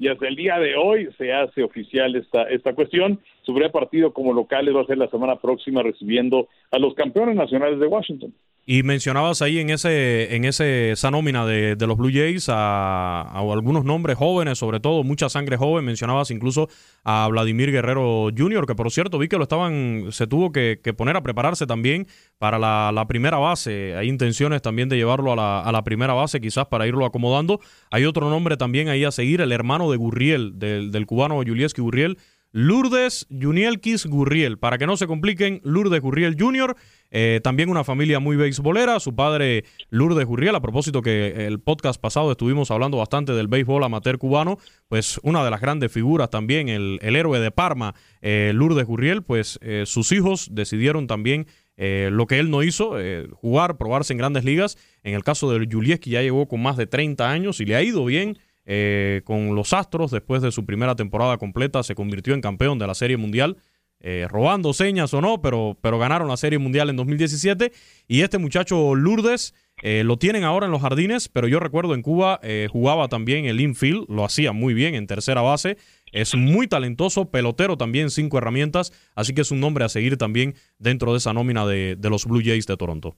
[0.02, 3.20] y hasta el día de hoy se hace oficial esta, esta cuestión.
[3.44, 7.36] Su primer partido como locales va a ser la semana próxima recibiendo a los campeones
[7.36, 8.34] nacionales de Washington.
[8.64, 13.84] Y mencionabas ahí en ese en ese, esa nómina de, los Blue Jays a, algunos
[13.86, 15.84] nombres jóvenes, sobre todo mucha sangre joven.
[15.84, 16.70] Mencionabas incluso
[17.04, 21.18] a Vladimir Guerrero Jr., que por cierto vi que lo estaban, se tuvo que, poner
[21.18, 23.96] a prepararse también para la, primera base.
[23.96, 27.60] Hay intenciones también de llevarlo a la, a la, primera base, quizás para irlo acomodando.
[27.90, 31.82] Hay otro nombre también ahí a seguir, el hermano de Gurriel, del, del cubano Julieski
[31.82, 32.18] Gurriel.
[32.54, 34.58] Lourdes Junielquis Gurriel.
[34.58, 36.76] Para que no se compliquen, Lourdes Gurriel Jr.,
[37.12, 39.00] eh, también una familia muy beisbolera.
[39.00, 43.84] Su padre, Lourdes Gurriel, a propósito que el podcast pasado estuvimos hablando bastante del béisbol
[43.84, 48.86] amateur cubano, pues una de las grandes figuras también, el, héroe de Parma, eh, Lourdes
[48.86, 51.48] Gurriel, pues eh, sus hijos decidieron también
[51.78, 52.96] lo que él no hizo,
[53.34, 54.78] jugar, probarse en grandes ligas.
[55.02, 57.82] En el caso de Julieski ya llegó con más de 30 años y le ha
[57.82, 58.38] ido bien.
[58.66, 62.88] Eh, con los Astros después de su primera temporada completa, se convirtió en campeón de
[62.88, 63.58] la Serie Mundial.
[64.02, 67.72] Eh, robando señas o no, pero, pero ganaron la Serie Mundial en 2017.
[68.08, 72.02] Y este muchacho Lourdes eh, lo tienen ahora en los jardines, pero yo recuerdo en
[72.02, 75.78] Cuba jugaba también el infield, lo hacía muy bien en tercera base.
[76.12, 80.56] Es muy talentoso, pelotero también, cinco herramientas, así que es un nombre a seguir también
[80.78, 83.16] dentro de esa nómina de, de los Blue Jays de Toronto.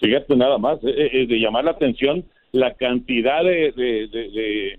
[0.00, 4.78] Fíjate nada más, de llamar la atención la cantidad de,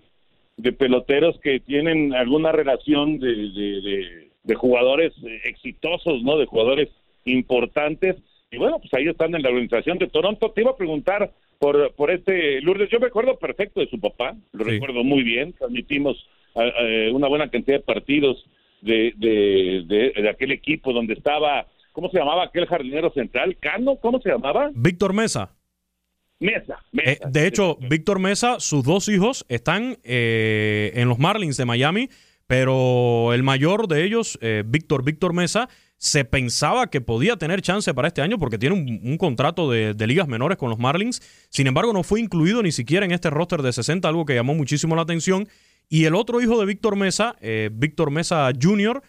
[0.58, 6.38] de, peloteros que tienen alguna relación de, de, jugadores exitosos, ¿no?
[6.38, 6.90] De jugadores
[7.26, 8.18] importantes.
[8.52, 10.52] Y bueno, pues ahí están en la organización de Toronto.
[10.52, 12.90] Te iba a preguntar por, por este Lourdes.
[12.90, 15.54] Yo me acuerdo perfecto de su papá, lo recuerdo muy bien.
[15.54, 16.18] Transmitimos
[17.14, 18.46] una buena cantidad de partidos
[18.82, 23.56] de, de, de, aquel equipo donde estaba, ¿cómo se llamaba aquel jardinero central?
[23.60, 23.96] ¿Cano?
[23.98, 24.72] ¿Cómo se llamaba?
[24.74, 25.56] Víctor Mesa.
[26.40, 26.80] Mesa.
[26.94, 32.10] Eh, de hecho, Víctor Mesa, sus dos hijos están eh, en los Marlins de Miami,
[32.52, 37.94] pero el mayor de ellos, eh, Víctor Víctor Mesa, se pensaba que podía tener chance
[37.94, 41.22] para este año porque tiene un, contrato de, ligas menores con los Marlins.
[41.48, 44.54] Sin embargo, no fue incluido ni siquiera en este roster de 60, algo que llamó
[44.54, 45.48] muchísimo la atención.
[45.88, 47.38] Y el otro hijo de Víctor Mesa,
[47.72, 49.02] Víctor Mesa Jr.,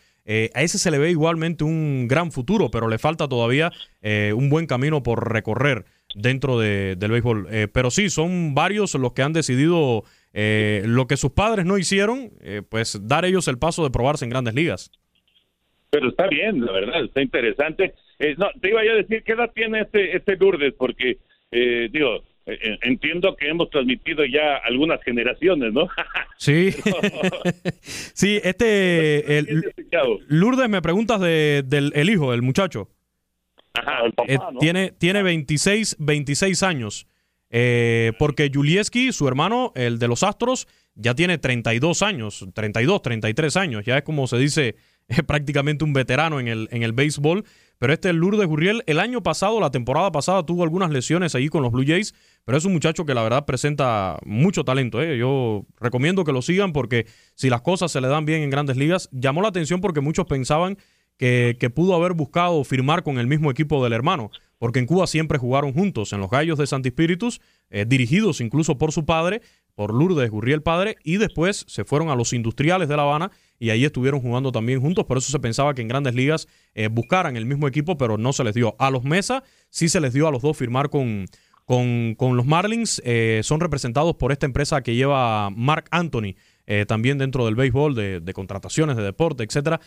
[0.54, 4.66] a ese se le ve igualmente un gran futuro, pero le falta todavía un buen
[4.66, 7.48] camino por recorrer dentro de, del béisbol.
[7.50, 11.78] Eh, pero sí, son varios los que han decidido eh, lo que sus padres no
[11.78, 14.90] hicieron, eh, pues dar ellos el paso de probarse en grandes ligas.
[15.90, 17.94] Pero está bien, la verdad, está interesante.
[18.38, 20.72] no, te iba yo a decir, ¿qué edad tiene este, este Lourdes?
[20.78, 21.18] Porque,
[21.50, 25.88] digo, entiendo que hemos transmitido ya algunas generaciones, ¿no?
[26.38, 26.70] sí.
[27.82, 29.44] sí, este...
[30.28, 32.88] Lourdes, me preguntas de, del el hijo, el muchacho.
[34.28, 37.06] Eh, tiene, tiene 26, 26 años.
[37.54, 43.56] Eh, porque Julieski, su hermano, el de los Astros, ya tiene 32 años, 32, 33
[43.56, 43.84] años.
[43.84, 44.76] Ya es como se dice
[45.08, 47.44] es prácticamente un veterano en el, en el béisbol.
[47.78, 48.84] Pero este es Lourdes Gurriel.
[48.86, 52.56] El año pasado, la temporada pasada, tuvo algunas lesiones ahí con los Blue Jays, pero
[52.56, 55.02] es un muchacho que la verdad presenta mucho talento.
[55.02, 55.18] ¿eh?
[55.18, 58.76] Yo recomiendo que lo sigan porque si las cosas se le dan bien en grandes
[58.76, 60.78] ligas, llamó la atención porque muchos pensaban
[61.58, 65.38] que, pudo haber buscado firmar con el mismo equipo del hermano, porque en Cuba siempre
[65.38, 69.40] jugaron juntos en los Gallos de Santi Espíritus, eh, dirigidos incluso por su padre,
[69.76, 73.70] por Lourdes Gurriel padre, y después se fueron a los Industriales de La Habana y
[73.70, 75.04] ahí estuvieron jugando también juntos.
[75.04, 78.32] Por eso se pensaba que en grandes ligas eh, buscaran el mismo equipo, pero no
[78.32, 78.74] se les dio.
[78.80, 81.26] A los Mesa sí se les dio a los dos firmar con,
[81.64, 83.00] con, los Marlins.
[83.04, 86.34] Eh, son representados por esta empresa que lleva Mark Anthony.
[86.66, 89.80] Eh, también dentro del béisbol, de, contrataciones, de deporte, etcétera,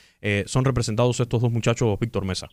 [0.45, 2.49] son representados estos dos muchachos, Víctor Mesa.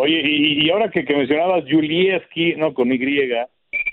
[0.00, 2.72] Oye, y, ahora que, mencionabas Julieski, ¿no?
[2.72, 3.46] Con Y, eh,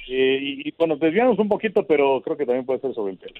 [0.07, 3.39] y, bueno, desviamos un poquito, pero creo que también puede ser sobre el tema.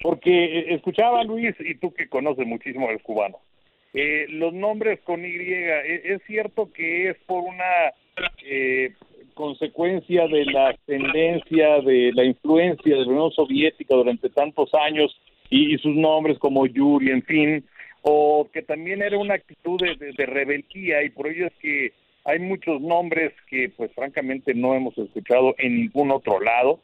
[0.00, 3.38] Porque eh, escuchaba Luis, y tú que conoces muchísimo el cubano,
[3.94, 7.92] eh, los nombres con Y, ¿es cierto que es por una
[9.34, 15.14] consecuencia de la tendencia, de la influencia de la Unión Soviética durante tantos años
[15.50, 17.64] y, sus nombres como Yuri, en fin,
[18.02, 21.92] o que también era una actitud de, de rebeldía y por ello es que
[22.24, 26.80] hay muchos nombres que pues francamente no hemos escuchado en ningún otro lado.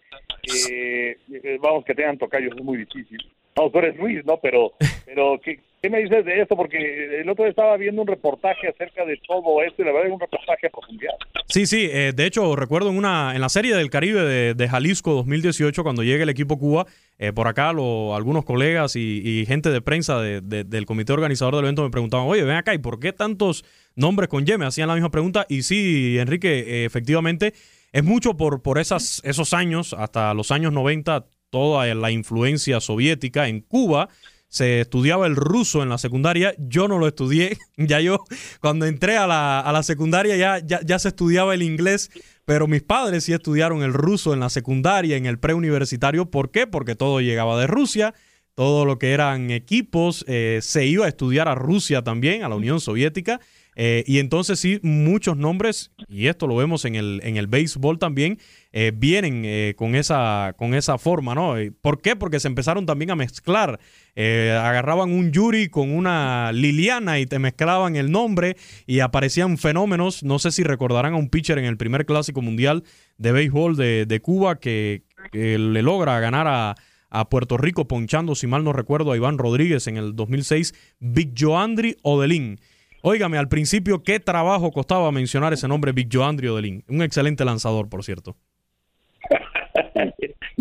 [0.68, 1.16] Eh,
[1.60, 3.18] vamos, que tengan tocayos es muy difícil.
[3.56, 4.38] No, tú eres Luis, ¿no?
[4.38, 4.74] Pero,
[5.06, 6.56] pero ¿qué, ¿qué, me dices de esto?
[6.56, 10.08] Porque el otro día estaba viendo un reportaje acerca de todo esto y la verdad
[10.08, 11.14] es un reportaje a profundidad.
[11.46, 14.68] Sí, sí, eh, de hecho recuerdo en una en la serie del Caribe de, de
[14.68, 16.86] Jalisco 2018 cuando llega el equipo Cuba,
[17.18, 21.82] eh, por acá lo, algunos colegas y, gente de prensa del comité organizador del evento
[21.82, 23.64] me preguntaban, oye, ven acá, ¿y por qué tantos
[23.94, 24.56] nombres con Y?
[24.56, 27.52] Me hacían la misma pregunta y sí, Enrique, eh, efectivamente,
[27.92, 33.48] es mucho por, por esas, esos años, hasta los años 90, toda la influencia soviética
[33.48, 34.08] en Cuba
[34.50, 36.54] se estudiaba el ruso en la secundaria.
[36.58, 37.56] Yo no lo estudié.
[37.76, 38.24] Ya yo,
[38.60, 42.10] cuando entré a la, a la secundaria, ya, ya, ya, se estudiaba el inglés.
[42.44, 46.30] Pero mis padres sí estudiaron el ruso en la secundaria, en el preuniversitario.
[46.30, 46.66] ¿Por qué?
[46.66, 48.12] Porque todo llegaba de Rusia.
[48.54, 52.56] Todo lo que eran equipos eh, se iba a estudiar a Rusia también, a la
[52.56, 53.40] Unión Soviética.
[53.76, 57.98] Eh, y entonces sí, muchos nombres, y esto lo vemos en el, en el béisbol
[57.98, 58.38] también,
[58.72, 61.54] eh, vienen eh, con, esa, con esa forma, ¿no?
[61.82, 62.16] ¿Por qué?
[62.16, 63.80] Porque se empezaron también a mezclar.
[64.16, 68.56] agarraban un Yuri con una Liliana y te mezclaban el nombre
[68.86, 70.22] y aparecían fenómenos.
[70.22, 72.84] No sé si recordarán a un pitcher en el primer clásico mundial
[73.18, 75.02] de béisbol de, Cuba que,
[75.32, 76.76] le logra ganar a,
[77.10, 81.34] a Puerto Rico ponchando, si mal no recuerdo, a Iván Rodríguez en el 2006, Big
[81.38, 82.60] Joandri Odelín.
[83.02, 86.84] Óigame, al principio, qué trabajo costaba mencionar ese nombre, Big Joe Andrew Odelín.
[86.86, 88.36] Un excelente lanzador, por cierto.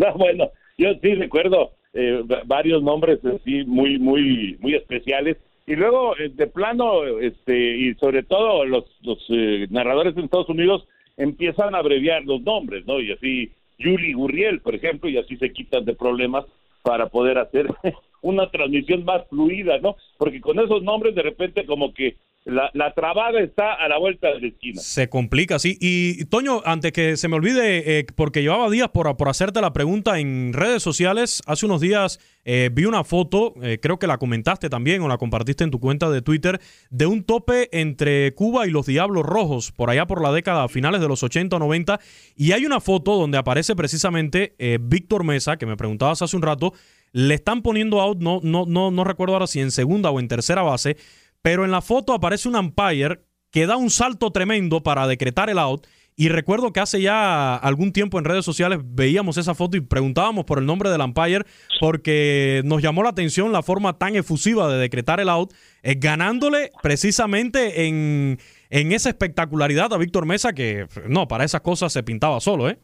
[0.06, 5.36] no, bueno, yo sí recuerdo eh, varios nombres así muy, muy, muy especiales.
[5.66, 10.48] Y luego, eh, de plano, este, y sobre todo los, los eh, narradores en Estados
[10.48, 10.86] Unidos
[11.16, 12.98] empiezan a abreviar los nombres, ¿no?
[12.98, 16.46] Y así, Yuli Gurriel, por ejemplo, y así se quitan de problemas
[16.82, 17.66] para poder hacer
[18.22, 19.96] una transmisión más fluida, ¿no?
[20.16, 22.16] Porque con esos nombres de repente como que
[22.50, 24.80] la, la, trabada está a la vuelta de la esquina.
[24.80, 25.78] Se complica, sí.
[25.80, 29.72] Y Toño, antes que se me olvide, eh, porque llevaba días por, por, hacerte la
[29.72, 34.18] pregunta en redes sociales, hace unos días eh, vi una foto, eh, creo que la
[34.18, 38.66] comentaste también o la compartiste en tu cuenta de Twitter, de un tope entre Cuba
[38.66, 42.00] y los Diablos Rojos, por allá por la década, finales de los 80 o 90,
[42.36, 46.72] y hay una foto donde aparece precisamente Víctor Mesa, que me preguntabas hace un rato,
[47.12, 50.28] le están poniendo out, no, no, no, no recuerdo ahora si en segunda o en
[50.28, 50.96] tercera base,
[51.42, 53.20] pero en la foto aparece un umpire
[53.50, 55.86] que da un salto tremendo para decretar el out.
[56.16, 60.44] Y recuerdo que hace ya algún tiempo en redes sociales veíamos esa foto y preguntábamos
[60.44, 61.44] por el nombre del umpire
[61.80, 66.72] porque nos llamó la atención la forma tan efusiva de decretar el out, eh, ganándole
[66.82, 68.38] precisamente en,
[68.68, 72.78] en esa espectacularidad a Víctor Mesa que no, para esas cosas se pintaba solo, ¿eh?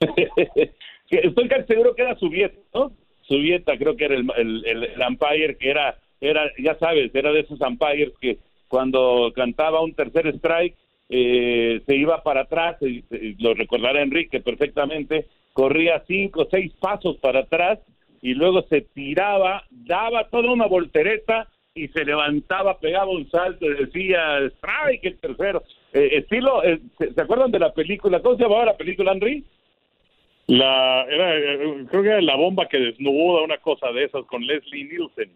[1.10, 2.92] Estoy casi seguro que era Subieta, ¿no?
[3.22, 7.40] Subieta creo que era el, el, el umpire que era era, ya sabes, era de
[7.40, 10.74] esos umpires que cuando cantaba un tercer strike
[11.08, 12.76] eh, se iba para atrás,
[13.38, 17.78] lo recordará Enrique perfectamente, corría cinco o seis pasos para atrás
[18.22, 23.74] y luego se tiraba, daba toda una voltereta y se levantaba, pegaba un salto y
[23.74, 25.62] decía strike el tercero.
[25.92, 28.20] Eh, estilo, eh, ¿se, acuerdan de la película?
[28.20, 29.44] ¿Cómo se llamaba la película, Henry?
[30.48, 34.84] La, era, creo que era la bomba que desnuda, una cosa de esas, con Leslie
[34.84, 35.30] Nielsen.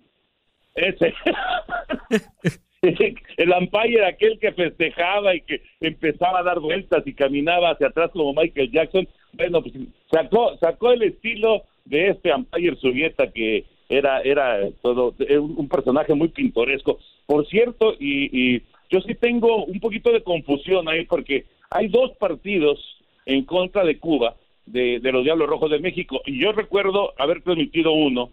[0.75, 1.14] Ese.
[2.83, 8.11] el umpire aquel que festejaba y que empezaba a dar vueltas y caminaba hacia atrás
[8.12, 9.75] como Michael Jackson, bueno, pues
[10.11, 16.29] sacó, sacó el estilo de este umpire sovieta que, era, era todo, un personaje muy
[16.29, 16.99] pintoresco.
[17.27, 22.12] Por cierto, y, y yo sí tengo un poquito de confusión ahí porque hay dos
[22.18, 22.79] partidos
[23.27, 27.43] en contra de Cuba, de, de los Diablos Rojos de México, y yo recuerdo haber
[27.43, 28.31] transmitido uno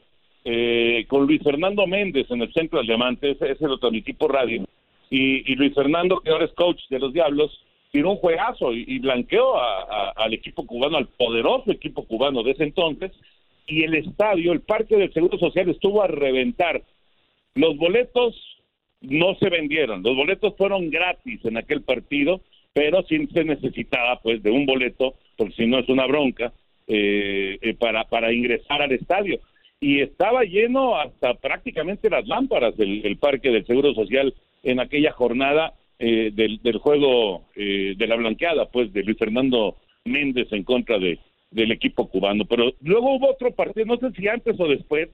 [0.49, 4.63] eh, con Luis Fernando Méndez en el Centro del Diamante, ese, ese lo transmití radio,
[5.09, 7.51] y, y, Luis Fernando, que ahora es coach de los Diablos,
[7.91, 12.63] tiró un juegazo y, blanqueó a, al equipo cubano, al poderoso equipo cubano de ese
[12.63, 13.11] entonces,
[13.65, 16.81] y el estadio, el Parque del Seguro Social estuvo a reventar.
[17.53, 18.33] Los boletos
[19.01, 22.39] no se vendieron, los boletos fueron gratis en aquel partido,
[22.71, 26.53] pero sí se necesitaba pues de un boleto, porque si no es una bronca,
[26.87, 29.41] eh, eh, para, para ingresar al estadio.
[29.79, 35.73] Y estaba lleno hasta prácticamente las lámparas del, Parque del Seguro Social en aquella jornada
[35.99, 39.75] eh, del, juego de la blanqueada, pues de Luis Fernando
[40.05, 41.19] Méndez en contra de,
[41.51, 42.45] del equipo cubano.
[42.45, 45.09] Pero luego hubo otro partido, no sé si antes o después,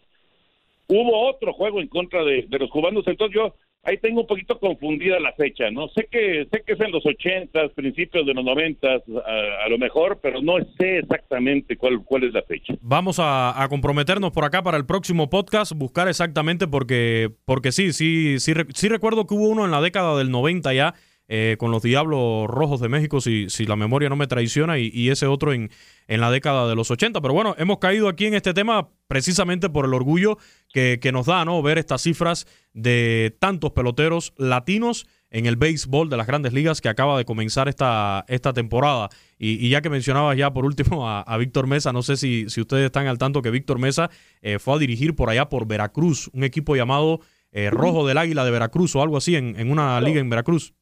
[0.87, 3.05] hubo otro juego en contra de, de los cubanos.
[3.07, 3.53] Entonces yo
[3.83, 5.87] ahí tengo un poquito confundida la fecha, ¿no?
[5.89, 9.77] Sé que sé que es en los ochentas, principios de los noventas, a, a, lo
[9.77, 12.73] mejor, pero no sé exactamente cuál cuál es la fecha.
[12.81, 17.93] Vamos a, a, comprometernos por acá para el próximo podcast, buscar exactamente porque porque sí,
[17.93, 20.93] sí, sí, sí recuerdo que hubo uno en la década del 90 ya
[21.35, 25.09] eh, con los Diablos Rojos de México, si, si la memoria no me traiciona, y,
[25.09, 25.71] ese otro en,
[26.07, 27.21] en, la década de los 80.
[27.21, 30.37] Pero bueno, hemos caído aquí en este tema precisamente por el orgullo
[30.71, 31.59] que, que nos da ¿no?
[31.63, 36.89] ver estas cifras de tantos peloteros latinos en el béisbol de las grandes ligas que
[36.89, 39.09] acaba de comenzar esta, esta temporada.
[39.39, 42.85] Y, ya que mencionabas ya por último a, Víctor Mesa, no sé si, si, ustedes
[42.85, 44.11] están al tanto que Víctor Mesa
[44.43, 47.21] eh, fue a dirigir por allá por Veracruz, un equipo llamado
[47.51, 50.75] eh, Rojo del Águila de Veracruz o algo así en, en una liga en Veracruz.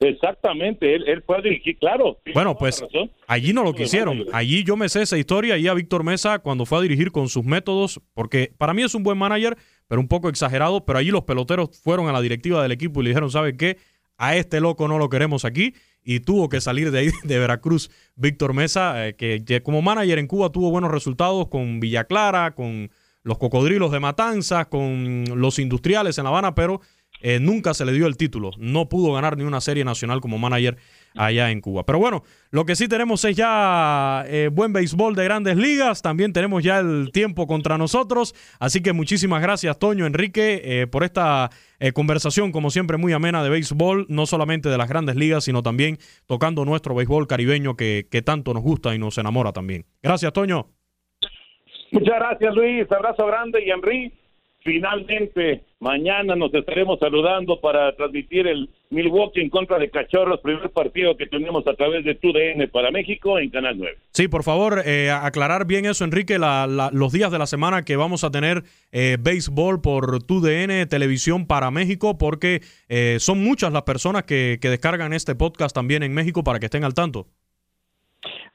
[0.00, 2.20] Exactamente, él, él fue a dirigir, claro.
[2.32, 2.84] Bueno, pues
[3.26, 4.26] allí no lo quisieron.
[4.32, 7.28] Allí yo me sé esa historia y a Víctor Mesa cuando fue a dirigir con
[7.28, 9.56] sus métodos, porque para mí es un buen manager,
[9.88, 13.04] pero un poco exagerado, pero allí los peloteros fueron a la directiva del equipo y
[13.04, 13.78] le dijeron, ¿sabe qué?
[14.16, 15.74] A este loco no lo queremos aquí
[16.04, 20.18] y tuvo que salir de ahí, de Veracruz, Víctor Mesa, eh, que, que como manager
[20.18, 22.90] en Cuba tuvo buenos resultados con Villa Clara, con
[23.24, 26.80] los cocodrilos de Matanzas, con los industriales en La Habana, pero
[27.20, 28.50] eh, nunca se le dio el título.
[28.58, 30.76] No pudo ganar ni una serie nacional como manager
[31.14, 31.84] allá en Cuba.
[31.84, 36.02] Pero bueno, lo que sí tenemos es ya eh, buen béisbol de grandes ligas.
[36.02, 38.34] También tenemos ya el tiempo contra nosotros.
[38.60, 41.50] Así que muchísimas gracias, Toño, Enrique, eh, por esta
[41.94, 45.98] conversación, como siempre, muy amena de béisbol, no solamente de las grandes ligas, sino también
[46.26, 49.84] tocando nuestro béisbol caribeño que, que tanto nos gusta y nos enamora también.
[50.02, 50.66] Gracias, Toño.
[51.92, 52.90] Muchas gracias, Luis.
[52.90, 54.12] Abrazo grande y Henry
[54.60, 61.16] finalmente mañana nos estaremos saludando para transmitir el Milwaukee en contra de Cachorros, primer partido
[61.16, 63.96] que tenemos a través de TUDN para México en Canal 9.
[64.10, 68.24] Sí, por favor, eh, aclarar bien eso, Enrique, los días de la semana que vamos
[68.24, 74.24] a tener eh, béisbol por TUDN, televisión para México, porque eh, son muchas las personas
[74.24, 77.26] que, que descargan este podcast también en México para que estén al tanto.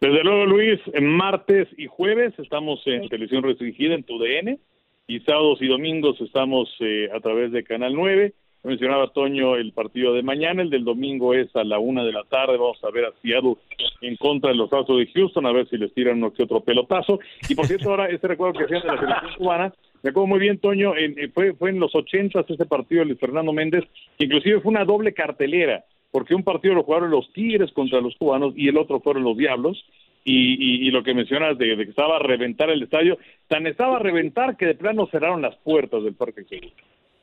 [0.02, 4.60] Desde luego, Luis, en martes y jueves estamos en televisión restringida en TUDN
[5.08, 8.34] y sábados y domingos estamos eh, a través de Canal 9.
[8.64, 12.24] Mencionaba Toño el partido de mañana, el del domingo es a la una de la
[12.24, 13.56] tarde, vamos a ver a Seattle
[14.00, 16.62] en contra de los Astros de Houston, a ver si les tiran uno que otro
[16.62, 17.20] pelotazo.
[17.50, 20.40] Y por cierto, ahora este recuerdo que hacían de la selección cubana, me acuerdo muy
[20.40, 23.84] bien, Toño, en, eh, fue, fue en los ochentas ese partido de Fernando Méndez,
[24.18, 28.16] que inclusive fue una doble cartelera, porque un partido lo jugaron los Tigres contra los
[28.16, 29.84] cubanos y el otro fueron los Diablos,
[30.24, 33.18] y, y, lo que mencionas de, que estaba a reventar el estadio,
[33.48, 36.72] tan estaba a reventar que de plano cerraron las puertas del Parque Seguro.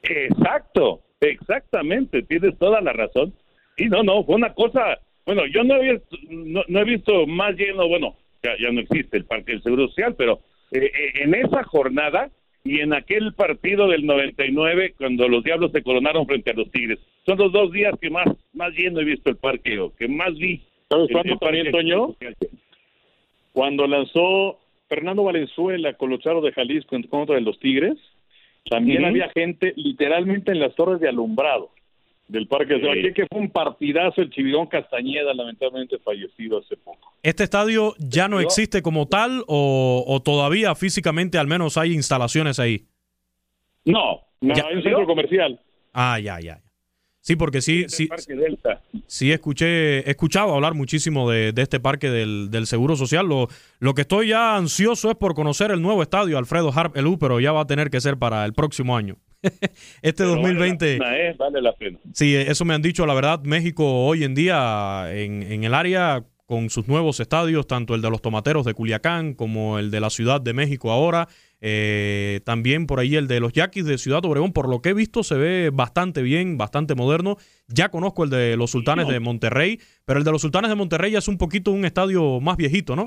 [0.03, 3.33] Exacto, exactamente, tienes toda la razón.
[3.77, 7.57] Y no, no, fue una cosa, bueno, yo no he visto, no, he visto más
[7.57, 10.41] lleno, bueno, ya, ya, no existe el Parque del Seguro Social, pero
[10.73, 12.31] eh, eh, en esa jornada
[12.65, 16.99] y en aquel partido del 99 cuando los Diablos se coronaron frente a los Tigres,
[17.25, 20.63] son los dos días que más, más lleno he visto el parque, que más vi.
[20.91, 21.39] ¿Sabes cuánto?
[23.61, 24.59] Cuando lanzó
[24.89, 27.99] Fernando Valenzuela con los Charos de Jalisco en contra de los Tigres,
[28.71, 31.69] también había gente literalmente en las torres de alumbrado
[32.27, 37.13] del Parque de que fue un partidazo el Chivigón Castañeda, lamentablemente fallecido hace poco.
[37.23, 42.87] ¿Este estadio ya no existe como tal o, todavía físicamente al menos hay instalaciones ahí?
[43.85, 45.61] No, no hay un centro comercial.
[45.93, 46.63] Ah, ya, ya.
[47.23, 48.09] Sí, porque sí, sí,
[49.07, 53.27] sí escuché, escuchado hablar muchísimo de, este parque del, del, Seguro Social.
[53.27, 53.49] Lo,
[53.79, 57.39] lo que estoy ya ansioso es por conocer el nuevo estadio Alfredo Harp Elú, pero
[57.39, 59.17] ya va a tener que ser para el próximo año.
[60.03, 60.95] este 2020.
[60.95, 61.35] ¿eh?
[61.39, 65.43] Vale la, pena, Sí, eso me han dicho, la verdad, México hoy en día en,
[65.43, 69.79] en el área con sus nuevos estadios, tanto el de los Tomateros de Culiacán como
[69.79, 71.29] el de la Ciudad de México ahora,
[71.63, 74.95] Eh, también por ahí el de los Yaquis de Ciudad Obregón, por lo que he
[74.95, 77.37] visto, se ve bastante bien, bastante moderno.
[77.69, 81.13] Ya conozco el de los Sultanes de Monterrey, pero el de los Sultanes de Monterrey
[81.13, 83.07] ya es un poquito un estadio más viejito, ¿no?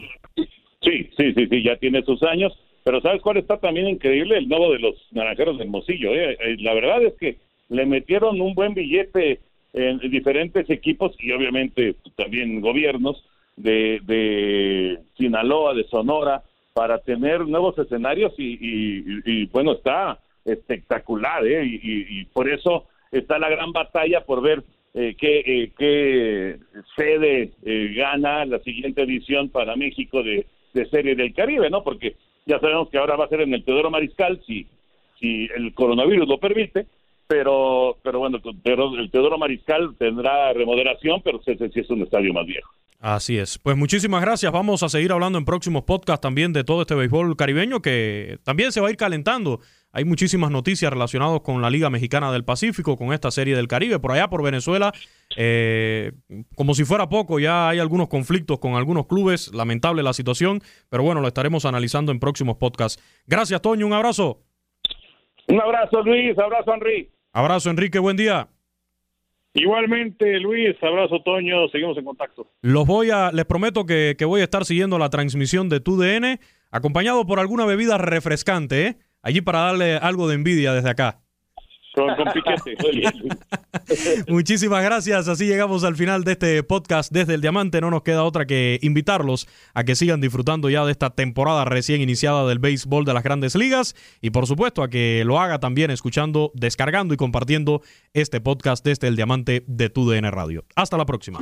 [0.81, 2.53] Sí, sí, sí, sí, ya tiene sus años.
[2.83, 4.37] Pero ¿sabes cuál está también increíble?
[4.37, 6.13] El nuevo de los Naranjeros del Mocillo.
[6.13, 6.37] ¿eh?
[6.39, 7.37] Eh, la verdad es que
[7.69, 9.39] le metieron un buen billete
[9.73, 13.23] en diferentes equipos y obviamente también gobiernos
[13.55, 16.43] de, de Sinaloa, de Sonora,
[16.73, 21.63] para tener nuevos escenarios y, bueno, está espectacular, ¿eh?
[21.65, 24.63] Y, por eso está la gran batalla por ver
[24.95, 26.57] eh, qué, eh, qué
[26.95, 31.83] sede eh, gana la siguiente edición para México de, de Serie del Caribe, ¿no?
[31.83, 32.15] Porque
[32.45, 34.67] ya sabemos que ahora va a ser en el Teodoro Mariscal si,
[35.19, 36.87] si el coronavirus lo permite,
[37.27, 42.45] pero pero bueno, pero el Teodoro Mariscal tendrá remodelación, pero sí es un estadio más
[42.45, 42.71] viejo.
[43.03, 43.59] Así es.
[43.59, 44.49] Pues muchísimas gracias.
[44.49, 48.71] Vamos a seguir hablando en próximos podcasts también de todo este béisbol caribeño que también
[48.71, 49.59] se va a ir calentando.
[49.91, 53.99] Hay muchísimas noticias relacionadas con la Liga Mexicana del Pacífico, con esta serie del Caribe.
[53.99, 54.93] Por allá, por Venezuela,
[55.35, 56.13] eh,
[56.55, 59.53] como si fuera poco, ya hay algunos conflictos con algunos clubes.
[59.53, 63.03] Lamentable la situación, pero bueno, lo estaremos analizando en próximos podcasts.
[63.27, 63.85] Gracias, Toño.
[63.85, 64.43] Un abrazo.
[65.49, 66.39] Un abrazo, Luis.
[66.39, 67.11] Abrazo, Enrique.
[67.33, 67.99] Abrazo, Enrique.
[67.99, 68.47] Buen día.
[69.53, 72.47] Igualmente, Luis, abrazo Toño, seguimos en contacto.
[72.61, 76.39] Los voy a, les prometo que, que voy a estar siguiendo la transmisión de TUDN,
[76.71, 78.97] acompañado por alguna bebida refrescante, ¿eh?
[79.21, 81.22] allí para darle algo de envidia desde acá.
[81.93, 82.75] Con, piquete.
[84.27, 85.27] Muchísimas gracias.
[85.27, 87.81] Así llegamos al final de este podcast desde el Diamante.
[87.81, 92.01] No nos queda otra que invitarlos a que sigan disfrutando ya de esta temporada recién
[92.01, 95.91] iniciada del béisbol de las grandes ligas y por supuesto a que lo haga también
[95.91, 97.81] escuchando, descargando y compartiendo
[98.13, 100.65] este podcast desde el Diamante de TUDN Radio.
[100.75, 101.39] Hasta la próxima.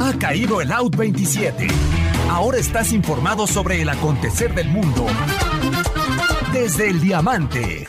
[0.00, 1.66] Ha caído el Out 27.
[2.30, 5.06] Ahora estás informado sobre el acontecer del mundo
[6.52, 7.88] desde el Diamante.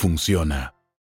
[0.01, 0.80] funciona.